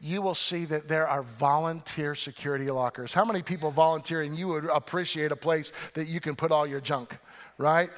you 0.00 0.22
will 0.22 0.34
see 0.34 0.64
that 0.66 0.88
there 0.88 1.06
are 1.08 1.22
volunteer 1.22 2.14
security 2.14 2.70
lockers. 2.70 3.12
How 3.14 3.24
many 3.24 3.42
people 3.42 3.70
volunteer 3.70 4.22
and 4.22 4.36
you 4.36 4.48
would 4.48 4.64
appreciate 4.66 5.32
a 5.32 5.36
place 5.36 5.72
that 5.94 6.08
you 6.08 6.20
can 6.20 6.34
put 6.34 6.52
all 6.52 6.66
your 6.66 6.80
junk, 6.80 7.16
right? 7.58 7.90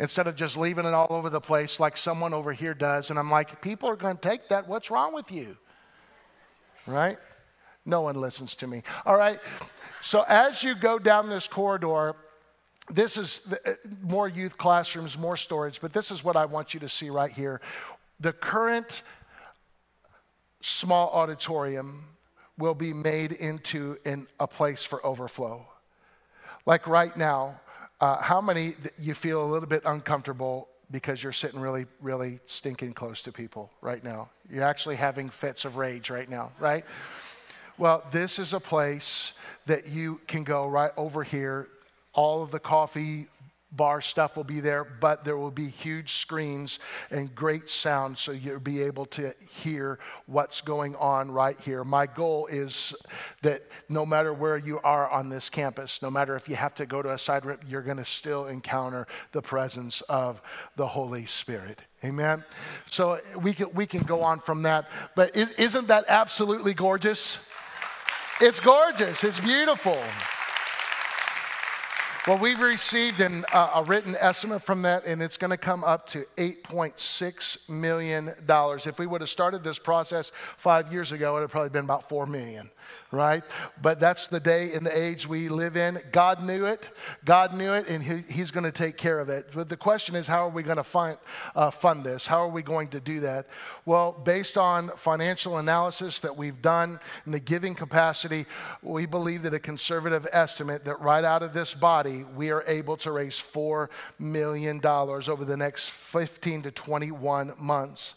Instead 0.00 0.26
of 0.26 0.36
just 0.36 0.56
leaving 0.56 0.84
it 0.84 0.94
all 0.94 1.08
over 1.10 1.30
the 1.30 1.40
place 1.40 1.80
like 1.80 1.96
someone 1.96 2.32
over 2.32 2.52
here 2.52 2.74
does. 2.74 3.10
And 3.10 3.18
I'm 3.18 3.30
like, 3.30 3.60
people 3.60 3.88
are 3.88 3.96
going 3.96 4.14
to 4.14 4.20
take 4.20 4.48
that. 4.48 4.68
What's 4.68 4.90
wrong 4.90 5.12
with 5.14 5.32
you? 5.32 5.56
Right? 6.86 7.18
No 7.84 8.02
one 8.02 8.16
listens 8.16 8.54
to 8.56 8.66
me. 8.66 8.82
All 9.06 9.16
right. 9.16 9.40
So 10.00 10.24
as 10.28 10.62
you 10.62 10.74
go 10.74 10.98
down 10.98 11.28
this 11.28 11.48
corridor, 11.48 12.14
this 12.90 13.16
is 13.16 13.40
the, 13.40 13.70
uh, 13.70 13.74
more 14.02 14.28
youth 14.28 14.56
classrooms, 14.56 15.18
more 15.18 15.36
storage, 15.36 15.80
but 15.80 15.92
this 15.92 16.10
is 16.10 16.24
what 16.24 16.36
I 16.36 16.44
want 16.44 16.74
you 16.74 16.80
to 16.80 16.88
see 16.88 17.10
right 17.10 17.30
here. 17.30 17.60
The 18.20 18.32
current 18.32 19.02
small 20.60 21.10
auditorium 21.10 22.04
will 22.58 22.74
be 22.74 22.92
made 22.92 23.32
into 23.32 23.96
in 24.04 24.26
a 24.40 24.46
place 24.46 24.84
for 24.84 25.04
overflow. 25.06 25.66
Like 26.66 26.86
right 26.86 27.16
now, 27.16 27.60
uh, 28.00 28.20
how 28.20 28.40
many 28.40 28.74
you 29.00 29.14
feel 29.14 29.44
a 29.44 29.48
little 29.48 29.68
bit 29.68 29.82
uncomfortable 29.84 30.68
because 30.90 31.22
you're 31.22 31.32
sitting 31.32 31.60
really, 31.60 31.86
really 32.00 32.40
stinking 32.46 32.94
close 32.94 33.22
to 33.22 33.32
people 33.32 33.70
right 33.80 34.02
now? 34.02 34.30
You're 34.50 34.64
actually 34.64 34.96
having 34.96 35.28
fits 35.28 35.64
of 35.64 35.76
rage 35.76 36.10
right 36.10 36.28
now, 36.28 36.52
right? 36.58 36.84
Well, 37.76 38.04
this 38.10 38.38
is 38.38 38.52
a 38.52 38.60
place 38.60 39.34
that 39.66 39.88
you 39.88 40.20
can 40.26 40.42
go 40.42 40.66
right 40.68 40.90
over 40.96 41.22
here. 41.22 41.68
All 42.12 42.42
of 42.42 42.50
the 42.50 42.58
coffee 42.58 43.26
bar 43.70 44.00
stuff 44.00 44.36
will 44.36 44.44
be 44.44 44.60
there, 44.60 44.84
but 44.84 45.24
there 45.24 45.36
will 45.36 45.50
be 45.50 45.68
huge 45.68 46.14
screens 46.14 46.78
and 47.10 47.34
great 47.34 47.68
sound 47.68 48.16
so 48.16 48.32
you'll 48.32 48.58
be 48.58 48.82
able 48.82 49.04
to 49.06 49.34
hear 49.50 49.98
what's 50.26 50.60
going 50.60 50.96
on 50.96 51.30
right 51.30 51.58
here. 51.60 51.84
My 51.84 52.06
goal 52.06 52.46
is 52.46 52.94
that 53.42 53.62
no 53.88 54.06
matter 54.06 54.32
where 54.32 54.56
you 54.56 54.80
are 54.80 55.10
on 55.10 55.28
this 55.28 55.50
campus, 55.50 56.00
no 56.00 56.10
matter 56.10 56.34
if 56.34 56.48
you 56.48 56.56
have 56.56 56.74
to 56.76 56.86
go 56.86 57.02
to 57.02 57.12
a 57.12 57.18
side 57.18 57.44
room, 57.44 57.58
you're 57.68 57.82
going 57.82 57.98
to 57.98 58.04
still 58.04 58.46
encounter 58.46 59.06
the 59.32 59.42
presence 59.42 60.00
of 60.02 60.40
the 60.76 60.86
Holy 60.86 61.26
Spirit. 61.26 61.82
Amen. 62.04 62.44
So 62.90 63.18
we 63.36 63.52
can 63.52 63.74
we 63.74 63.84
can 63.84 64.02
go 64.02 64.22
on 64.22 64.38
from 64.38 64.62
that, 64.62 64.88
but 65.16 65.36
isn't 65.36 65.88
that 65.88 66.04
absolutely 66.08 66.72
gorgeous? 66.72 67.44
It's 68.40 68.60
gorgeous. 68.60 69.24
It's 69.24 69.40
beautiful. 69.40 69.98
Well, 72.26 72.38
we've 72.38 72.60
received 72.60 73.20
an, 73.20 73.46
uh, 73.54 73.70
a 73.76 73.84
written 73.84 74.14
estimate 74.18 74.62
from 74.62 74.82
that, 74.82 75.06
and 75.06 75.22
it's 75.22 75.38
going 75.38 75.50
to 75.50 75.56
come 75.56 75.82
up 75.82 76.06
to 76.08 76.26
$8.6 76.36 77.70
million. 77.70 78.34
If 78.48 78.98
we 78.98 79.06
would 79.06 79.22
have 79.22 79.30
started 79.30 79.64
this 79.64 79.78
process 79.78 80.30
five 80.34 80.92
years 80.92 81.12
ago, 81.12 81.30
it 81.30 81.34
would 81.34 81.40
have 81.42 81.50
probably 81.50 81.70
been 81.70 81.84
about 81.84 82.06
$4 82.06 82.28
million 82.28 82.70
right? 83.10 83.42
But 83.80 84.00
that's 84.00 84.26
the 84.26 84.40
day 84.40 84.72
and 84.74 84.84
the 84.84 84.96
age 84.96 85.26
we 85.26 85.48
live 85.48 85.76
in. 85.76 86.00
God 86.12 86.42
knew 86.44 86.66
it. 86.66 86.90
God 87.24 87.54
knew 87.54 87.72
it, 87.72 87.88
and 87.88 88.02
he, 88.02 88.18
He's 88.32 88.50
going 88.50 88.64
to 88.64 88.72
take 88.72 88.96
care 88.96 89.18
of 89.18 89.28
it. 89.28 89.48
But 89.54 89.68
the 89.68 89.76
question 89.76 90.14
is, 90.14 90.26
how 90.26 90.44
are 90.44 90.50
we 90.50 90.62
going 90.62 90.76
to 90.76 90.84
fund, 90.84 91.16
uh, 91.54 91.70
fund 91.70 92.04
this? 92.04 92.26
How 92.26 92.40
are 92.40 92.50
we 92.50 92.62
going 92.62 92.88
to 92.88 93.00
do 93.00 93.20
that? 93.20 93.46
Well, 93.86 94.12
based 94.12 94.58
on 94.58 94.88
financial 94.88 95.58
analysis 95.58 96.20
that 96.20 96.36
we've 96.36 96.60
done 96.60 97.00
in 97.24 97.32
the 97.32 97.40
giving 97.40 97.74
capacity, 97.74 98.44
we 98.82 99.06
believe 99.06 99.42
that 99.42 99.54
a 99.54 99.58
conservative 99.58 100.26
estimate 100.32 100.84
that 100.84 101.00
right 101.00 101.24
out 101.24 101.42
of 101.42 101.54
this 101.54 101.72
body, 101.72 102.24
we 102.36 102.50
are 102.50 102.64
able 102.66 102.96
to 102.98 103.12
raise 103.12 103.36
$4 103.36 103.88
million 104.18 104.80
over 104.84 105.44
the 105.44 105.56
next 105.56 105.90
15 105.90 106.62
to 106.62 106.70
21 106.70 107.54
months. 107.58 108.14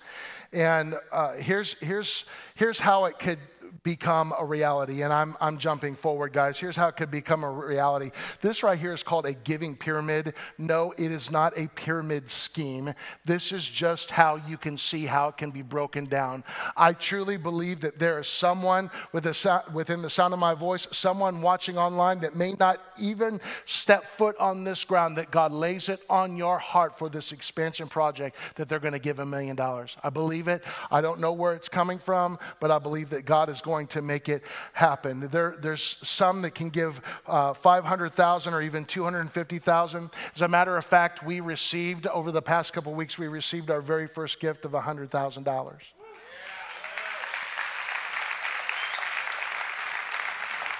And 0.54 0.96
uh, 1.14 1.34
here's, 1.34 1.80
here's, 1.80 2.26
here's 2.56 2.80
how 2.80 3.06
it 3.06 3.18
could 3.20 3.39
become 3.84 4.34
a 4.38 4.46
reality. 4.46 5.02
And 5.02 5.12
I'm, 5.12 5.36
I'm 5.42 5.58
jumping 5.58 5.96
forward, 5.96 6.34
guys. 6.34 6.60
Here's 6.60 6.76
how 6.76 6.88
it 6.88 6.98
could 6.98 7.10
become 7.10 7.44
a 7.44 7.52
reality. 7.52 8.12
This 8.42 8.64
right 8.64 8.78
here 8.78 8.94
is 8.94 9.04
called 9.04 9.26
a 9.26 9.34
giving 9.34 9.76
pyramid. 9.76 10.36
No, 10.58 10.94
it 10.98 11.12
is 11.12 11.32
not 11.32 11.58
a 11.58 11.68
pyramid 11.70 12.30
scheme. 12.30 12.94
This 13.26 13.52
is 13.52 13.68
just 13.68 14.12
how 14.12 14.36
you 14.48 14.58
can 14.58 14.78
see 14.78 15.06
how 15.06 15.30
it 15.30 15.38
can 15.38 15.52
be 15.52 15.64
broken 15.64 16.06
down. 16.06 16.44
I 16.78 16.94
truly 16.94 17.38
believe 17.38 17.82
that 17.82 17.98
there 17.98 18.20
is 18.20 18.28
someone 18.28 18.92
with 19.14 19.26
a, 19.26 19.64
within 19.74 20.02
the 20.02 20.10
sound 20.10 20.34
of 20.34 20.40
my 20.40 20.54
voice, 20.54 20.88
someone 20.92 21.42
watching 21.42 21.78
online 21.78 22.20
that 22.20 22.36
may 22.36 22.54
not 22.60 22.80
even 23.00 23.40
step 23.66 24.04
foot 24.04 24.38
on 24.38 24.64
this 24.64 24.84
ground, 24.86 25.18
that 25.18 25.32
God 25.32 25.52
lays 25.52 25.90
it 25.90 26.02
on 26.10 26.38
your 26.38 26.60
heart 26.60 26.98
for 26.98 27.10
this 27.10 27.32
expansion 27.32 27.88
project 27.88 28.36
that 28.56 28.70
they're 28.70 28.80
going 28.80 28.94
to 28.94 29.00
give 29.00 29.20
a 29.20 29.26
million 29.26 29.56
dollars. 29.56 29.98
I 30.04 30.10
believe 30.12 30.48
it. 30.48 30.64
I 30.92 31.02
don't 31.02 31.20
know 31.20 31.34
where 31.34 31.54
it's 31.54 31.70
coming 31.70 31.98
from, 31.98 32.38
but 32.60 32.70
I 32.70 32.78
believe 32.78 33.10
that 33.10 33.26
God 33.26 33.50
is 33.50 33.62
going 33.62 33.70
going 33.72 33.88
to 33.88 34.01
make 34.01 34.28
it 34.28 34.43
happen. 34.74 35.30
There, 35.30 35.55
there's 35.57 35.82
some 35.82 36.41
that 36.41 36.53
can 36.53 36.69
give 36.69 36.99
uh, 37.26 37.53
500,000 37.53 38.53
or 38.53 38.61
even 38.61 38.84
250,000. 38.84 40.09
As 40.36 40.41
a 40.41 40.47
matter 40.49 40.76
of 40.76 40.86
fact, 40.86 41.24
we 41.24 41.39
received 41.39 42.05
over 42.07 42.34
the 42.34 42.41
past 42.41 42.74
couple 42.74 42.93
weeks, 42.93 43.17
we 43.17 43.30
received 43.30 43.72
our 43.72 43.80
very 43.80 44.07
first 44.07 44.41
gift 44.41 44.65
of 44.65 44.72
$100,000. 44.74 45.93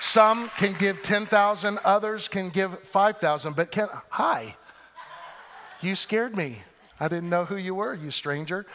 Some 0.02 0.50
can 0.58 0.74
give 0.74 1.02
10,000, 1.02 1.80
others 1.86 2.28
can 2.28 2.50
give 2.50 2.78
5,000, 2.80 3.56
but 3.56 3.72
can, 3.72 3.88
hi, 4.10 4.58
you 5.80 5.96
scared 5.96 6.36
me. 6.36 6.58
I 7.00 7.08
didn't 7.08 7.30
know 7.30 7.46
who 7.46 7.56
you 7.56 7.74
were, 7.74 7.94
you 7.94 8.12
stranger, 8.12 8.66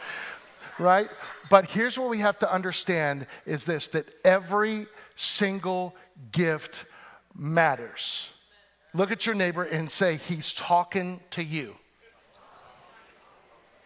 right? 0.79 1.09
But 1.49 1.71
here's 1.71 1.97
what 1.97 2.09
we 2.09 2.19
have 2.19 2.39
to 2.39 2.53
understand 2.53 3.27
is 3.45 3.65
this 3.65 3.87
that 3.89 4.05
every 4.25 4.85
single 5.15 5.95
gift 6.31 6.85
matters. 7.35 8.31
Look 8.93 9.11
at 9.11 9.25
your 9.25 9.35
neighbor 9.35 9.63
and 9.63 9.89
say, 9.89 10.17
He's 10.17 10.53
talking 10.53 11.21
to 11.31 11.43
you. 11.43 11.75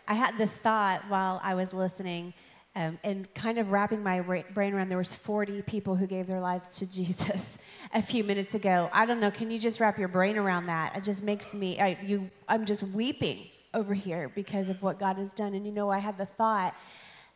I 0.07 0.13
had 0.13 0.37
this 0.37 0.57
thought 0.57 1.03
while 1.09 1.39
I 1.43 1.55
was 1.55 1.73
listening 1.73 2.33
um, 2.75 2.99
and 3.03 3.33
kind 3.33 3.57
of 3.57 3.71
wrapping 3.71 4.01
my 4.01 4.21
brain 4.21 4.73
around 4.73 4.89
there 4.89 4.97
was 4.97 5.13
40 5.13 5.61
people 5.63 5.95
who 5.95 6.07
gave 6.07 6.27
their 6.27 6.39
lives 6.39 6.79
to 6.79 6.91
jesus 6.91 7.57
a 7.93 8.01
few 8.01 8.23
minutes 8.23 8.55
ago 8.55 8.89
i 8.93 9.05
don't 9.05 9.19
know 9.19 9.31
can 9.31 9.51
you 9.51 9.59
just 9.59 9.79
wrap 9.79 9.97
your 9.97 10.07
brain 10.07 10.37
around 10.37 10.67
that 10.67 10.95
it 10.95 11.03
just 11.03 11.23
makes 11.23 11.53
me 11.53 11.79
I, 11.79 11.97
you, 12.01 12.29
i'm 12.47 12.65
just 12.65 12.83
weeping 12.83 13.49
over 13.73 13.93
here 13.93 14.31
because 14.35 14.69
of 14.69 14.81
what 14.83 14.99
god 14.99 15.17
has 15.17 15.33
done 15.33 15.53
and 15.53 15.65
you 15.65 15.71
know 15.71 15.89
i 15.89 15.99
had 15.99 16.17
the 16.17 16.25
thought 16.25 16.75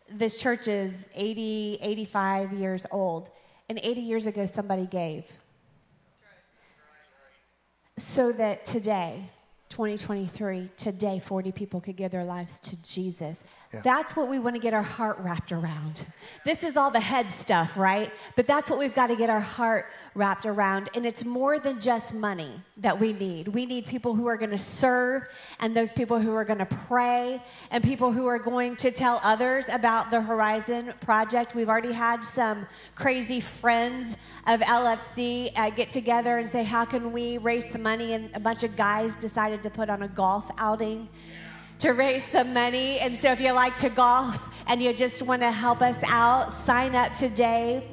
this 0.09 0.39
church 0.41 0.67
is 0.67 1.09
80, 1.15 1.79
85 1.81 2.53
years 2.53 2.86
old. 2.91 3.29
And 3.67 3.79
80 3.81 4.01
years 4.01 4.27
ago, 4.27 4.45
somebody 4.45 4.86
gave. 4.86 5.25
So 7.97 8.31
that 8.33 8.65
today, 8.65 9.29
2023, 9.69 10.69
today, 10.77 11.19
40 11.19 11.51
people 11.51 11.81
could 11.81 11.95
give 11.95 12.11
their 12.11 12.25
lives 12.25 12.59
to 12.59 12.83
Jesus. 12.83 13.43
That's 13.84 14.15
what 14.15 14.28
we 14.28 14.39
want 14.39 14.55
to 14.55 14.61
get 14.61 14.73
our 14.73 14.84
heart 14.84 15.17
wrapped 15.19 15.51
around. 15.51 16.05
This 16.43 16.63
is 16.63 16.78
all 16.78 16.91
the 16.91 16.99
head 16.99 17.32
stuff, 17.32 17.78
right? 17.78 18.13
But 18.36 18.45
that's 18.45 18.69
what 18.69 18.80
we've 18.80 18.93
got 18.93 19.07
to 19.07 19.15
get 19.15 19.30
our 19.30 19.39
heart 19.39 19.88
wrapped 20.13 20.45
around. 20.45 20.89
And 20.93 21.05
it's 21.05 21.26
more 21.26 21.59
than 21.59 21.80
just 21.80 22.13
money 22.13 22.51
that 22.78 22.99
we 22.99 23.13
need. 23.13 23.47
We 23.47 23.65
need 23.65 23.86
people 23.86 24.15
who 24.15 24.28
are 24.28 24.38
going 24.38 24.51
to 24.51 24.57
serve, 24.57 25.28
and 25.59 25.76
those 25.76 25.91
people 25.91 26.19
who 26.19 26.34
are 26.34 26.43
going 26.43 26.59
to 26.59 26.65
pray, 26.65 27.41
and 27.71 27.84
people 27.84 28.11
who 28.11 28.28
are 28.28 28.39
going 28.39 28.76
to 28.78 28.91
tell 28.91 29.19
others 29.23 29.69
about 29.69 30.11
the 30.11 30.21
Horizon 30.21 30.93
Project. 30.99 31.55
We've 31.55 31.69
already 31.69 31.93
had 31.93 32.23
some 32.23 32.67
crazy 32.95 33.39
friends 33.39 34.17
of 34.47 34.61
LFC 34.61 35.51
uh, 35.55 35.69
get 35.69 35.89
together 35.89 36.38
and 36.38 36.47
say, 36.47 36.63
How 36.63 36.86
can 36.86 37.11
we 37.11 37.38
raise 37.38 37.71
the 37.71 37.80
money? 37.80 38.13
And 38.13 38.30
a 38.36 38.39
bunch 38.39 38.63
of 38.63 38.76
guys 38.76 39.15
decided 39.15 39.63
to 39.63 39.69
put 39.69 39.89
on 39.89 40.03
a 40.03 40.07
golf 40.07 40.51
outing 40.57 41.09
to 41.80 41.91
raise 41.91 42.23
some 42.23 42.53
money. 42.53 42.99
And 42.99 43.15
so 43.15 43.32
if 43.32 43.41
you 43.41 43.51
like 43.53 43.78
to 43.78 43.89
golf 43.89 44.63
and 44.67 44.82
you 44.82 44.93
just 44.93 45.23
want 45.23 45.41
to 45.41 45.51
help 45.51 45.82
us 45.82 46.01
out, 46.07 46.51
sign 46.51 46.95
up 46.95 47.13
today. 47.13 47.88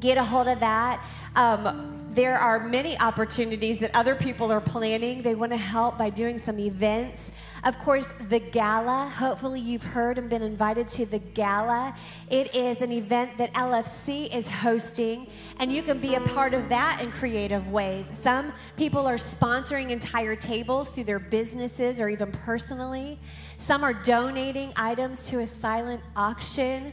Get 0.00 0.18
a 0.18 0.24
hold 0.24 0.48
of 0.48 0.60
that. 0.60 1.04
Um, 1.36 2.01
there 2.14 2.36
are 2.36 2.60
many 2.60 2.98
opportunities 2.98 3.78
that 3.78 3.94
other 3.94 4.14
people 4.14 4.52
are 4.52 4.60
planning. 4.60 5.22
They 5.22 5.34
want 5.34 5.52
to 5.52 5.58
help 5.58 5.96
by 5.96 6.10
doing 6.10 6.36
some 6.38 6.58
events. 6.58 7.32
Of 7.64 7.78
course, 7.78 8.12
the 8.12 8.38
gala, 8.38 9.10
hopefully 9.14 9.60
you've 9.60 9.82
heard 9.82 10.18
and 10.18 10.28
been 10.28 10.42
invited 10.42 10.88
to 10.88 11.06
the 11.06 11.18
gala. 11.18 11.94
It 12.30 12.54
is 12.54 12.82
an 12.82 12.92
event 12.92 13.38
that 13.38 13.54
LFC 13.54 14.34
is 14.34 14.50
hosting, 14.50 15.26
and 15.58 15.72
you 15.72 15.82
can 15.82 15.98
be 16.00 16.14
a 16.14 16.20
part 16.20 16.52
of 16.52 16.68
that 16.68 17.00
in 17.02 17.10
creative 17.10 17.70
ways. 17.70 18.10
Some 18.16 18.52
people 18.76 19.06
are 19.06 19.16
sponsoring 19.16 19.90
entire 19.90 20.36
tables 20.36 20.94
through 20.94 21.04
their 21.04 21.18
businesses 21.18 22.00
or 22.00 22.08
even 22.08 22.30
personally. 22.30 23.18
Some 23.56 23.82
are 23.82 23.94
donating 23.94 24.72
items 24.76 25.30
to 25.30 25.38
a 25.38 25.46
silent 25.46 26.02
auction. 26.14 26.92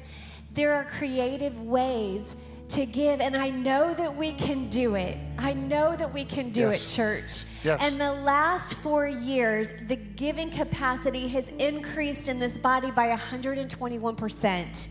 There 0.54 0.74
are 0.74 0.86
creative 0.86 1.62
ways 1.62 2.36
to 2.70 2.86
give. 2.86 3.20
And 3.22 3.36
I 3.36 3.50
know 3.50 3.94
that 3.94 4.16
we 4.16 4.32
can 4.32 4.70
do 4.70 4.96
it. 4.96 5.18
I 5.38 5.54
know 5.54 5.96
that 5.96 6.14
we 6.14 6.24
can 6.24 6.52
do 6.52 6.62
yes. 6.62 6.94
it, 6.94 6.96
church. 6.96 7.66
Yes. 7.66 7.80
And 7.82 8.00
the 8.00 8.14
last 8.14 8.76
four 8.76 9.08
years, 9.08 9.74
the 9.88 9.96
giving 9.96 10.50
capacity 10.50 11.28
has 11.30 11.50
increased 11.60 12.30
in 12.30 12.40
this 12.40 12.58
body 12.58 12.92
by 12.92 13.16
121%. 13.16 14.90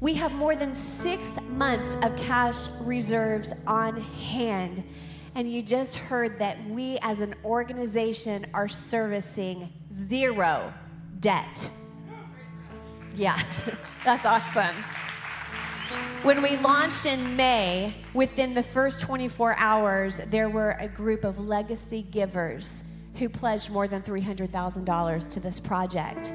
We 0.00 0.14
have 0.14 0.32
more 0.32 0.54
than 0.54 0.74
six 0.74 1.32
months 1.48 1.96
of 2.02 2.16
cash 2.16 2.68
reserves 2.82 3.52
on 3.66 3.96
hand. 3.96 4.84
And 5.34 5.50
you 5.50 5.62
just 5.62 5.96
heard 5.96 6.38
that 6.38 6.58
we 6.68 6.98
as 7.02 7.20
an 7.20 7.34
organization 7.44 8.46
are 8.54 8.68
servicing 8.68 9.72
zero 9.92 10.72
debt. 11.20 11.70
Yeah, 13.14 13.38
that's 14.04 14.24
awesome. 14.24 14.74
When 16.22 16.42
we 16.42 16.56
launched 16.56 17.06
in 17.06 17.36
May, 17.36 17.94
within 18.12 18.54
the 18.54 18.62
first 18.62 19.00
24 19.02 19.54
hours, 19.58 20.20
there 20.26 20.48
were 20.48 20.76
a 20.80 20.88
group 20.88 21.24
of 21.24 21.38
legacy 21.38 22.02
givers 22.02 22.82
who 23.14 23.28
pledged 23.28 23.70
more 23.70 23.86
than 23.86 24.02
$300,000 24.02 25.28
to 25.30 25.40
this 25.40 25.60
project. 25.60 26.34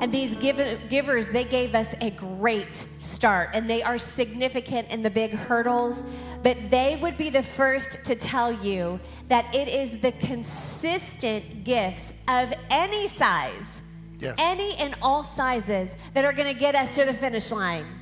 And 0.00 0.12
these 0.12 0.34
give- 0.34 0.88
givers, 0.88 1.30
they 1.30 1.44
gave 1.44 1.74
us 1.74 1.94
a 2.00 2.10
great 2.10 2.74
start, 2.74 3.50
and 3.52 3.68
they 3.68 3.82
are 3.82 3.98
significant 3.98 4.90
in 4.90 5.02
the 5.02 5.10
big 5.10 5.32
hurdles, 5.32 6.02
but 6.42 6.70
they 6.70 6.96
would 6.96 7.18
be 7.18 7.28
the 7.28 7.42
first 7.42 8.04
to 8.06 8.14
tell 8.14 8.50
you 8.50 8.98
that 9.28 9.54
it 9.54 9.68
is 9.68 9.98
the 9.98 10.12
consistent 10.12 11.64
gifts 11.64 12.12
of 12.28 12.52
any 12.70 13.08
size, 13.08 13.82
yes. 14.18 14.36
any 14.38 14.74
and 14.76 14.94
all 15.02 15.22
sizes, 15.22 15.96
that 16.14 16.24
are 16.24 16.32
gonna 16.32 16.54
get 16.54 16.74
us 16.74 16.94
to 16.94 17.04
the 17.04 17.14
finish 17.14 17.50
line. 17.50 17.99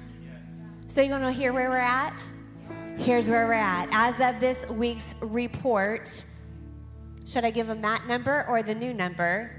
So 0.88 1.00
you 1.02 1.10
want 1.10 1.24
to 1.24 1.32
hear 1.32 1.52
where 1.52 1.68
we're 1.68 1.76
at? 1.76 2.32
Here's 2.96 3.28
where 3.28 3.46
we're 3.46 3.52
at. 3.52 3.90
As 3.92 4.18
of 4.20 4.40
this 4.40 4.66
week's 4.70 5.16
report, 5.20 6.24
should 7.26 7.44
I 7.44 7.50
give 7.50 7.66
them 7.66 7.82
that 7.82 8.06
number 8.06 8.46
or 8.48 8.62
the 8.62 8.74
new 8.74 8.94
number? 8.94 9.50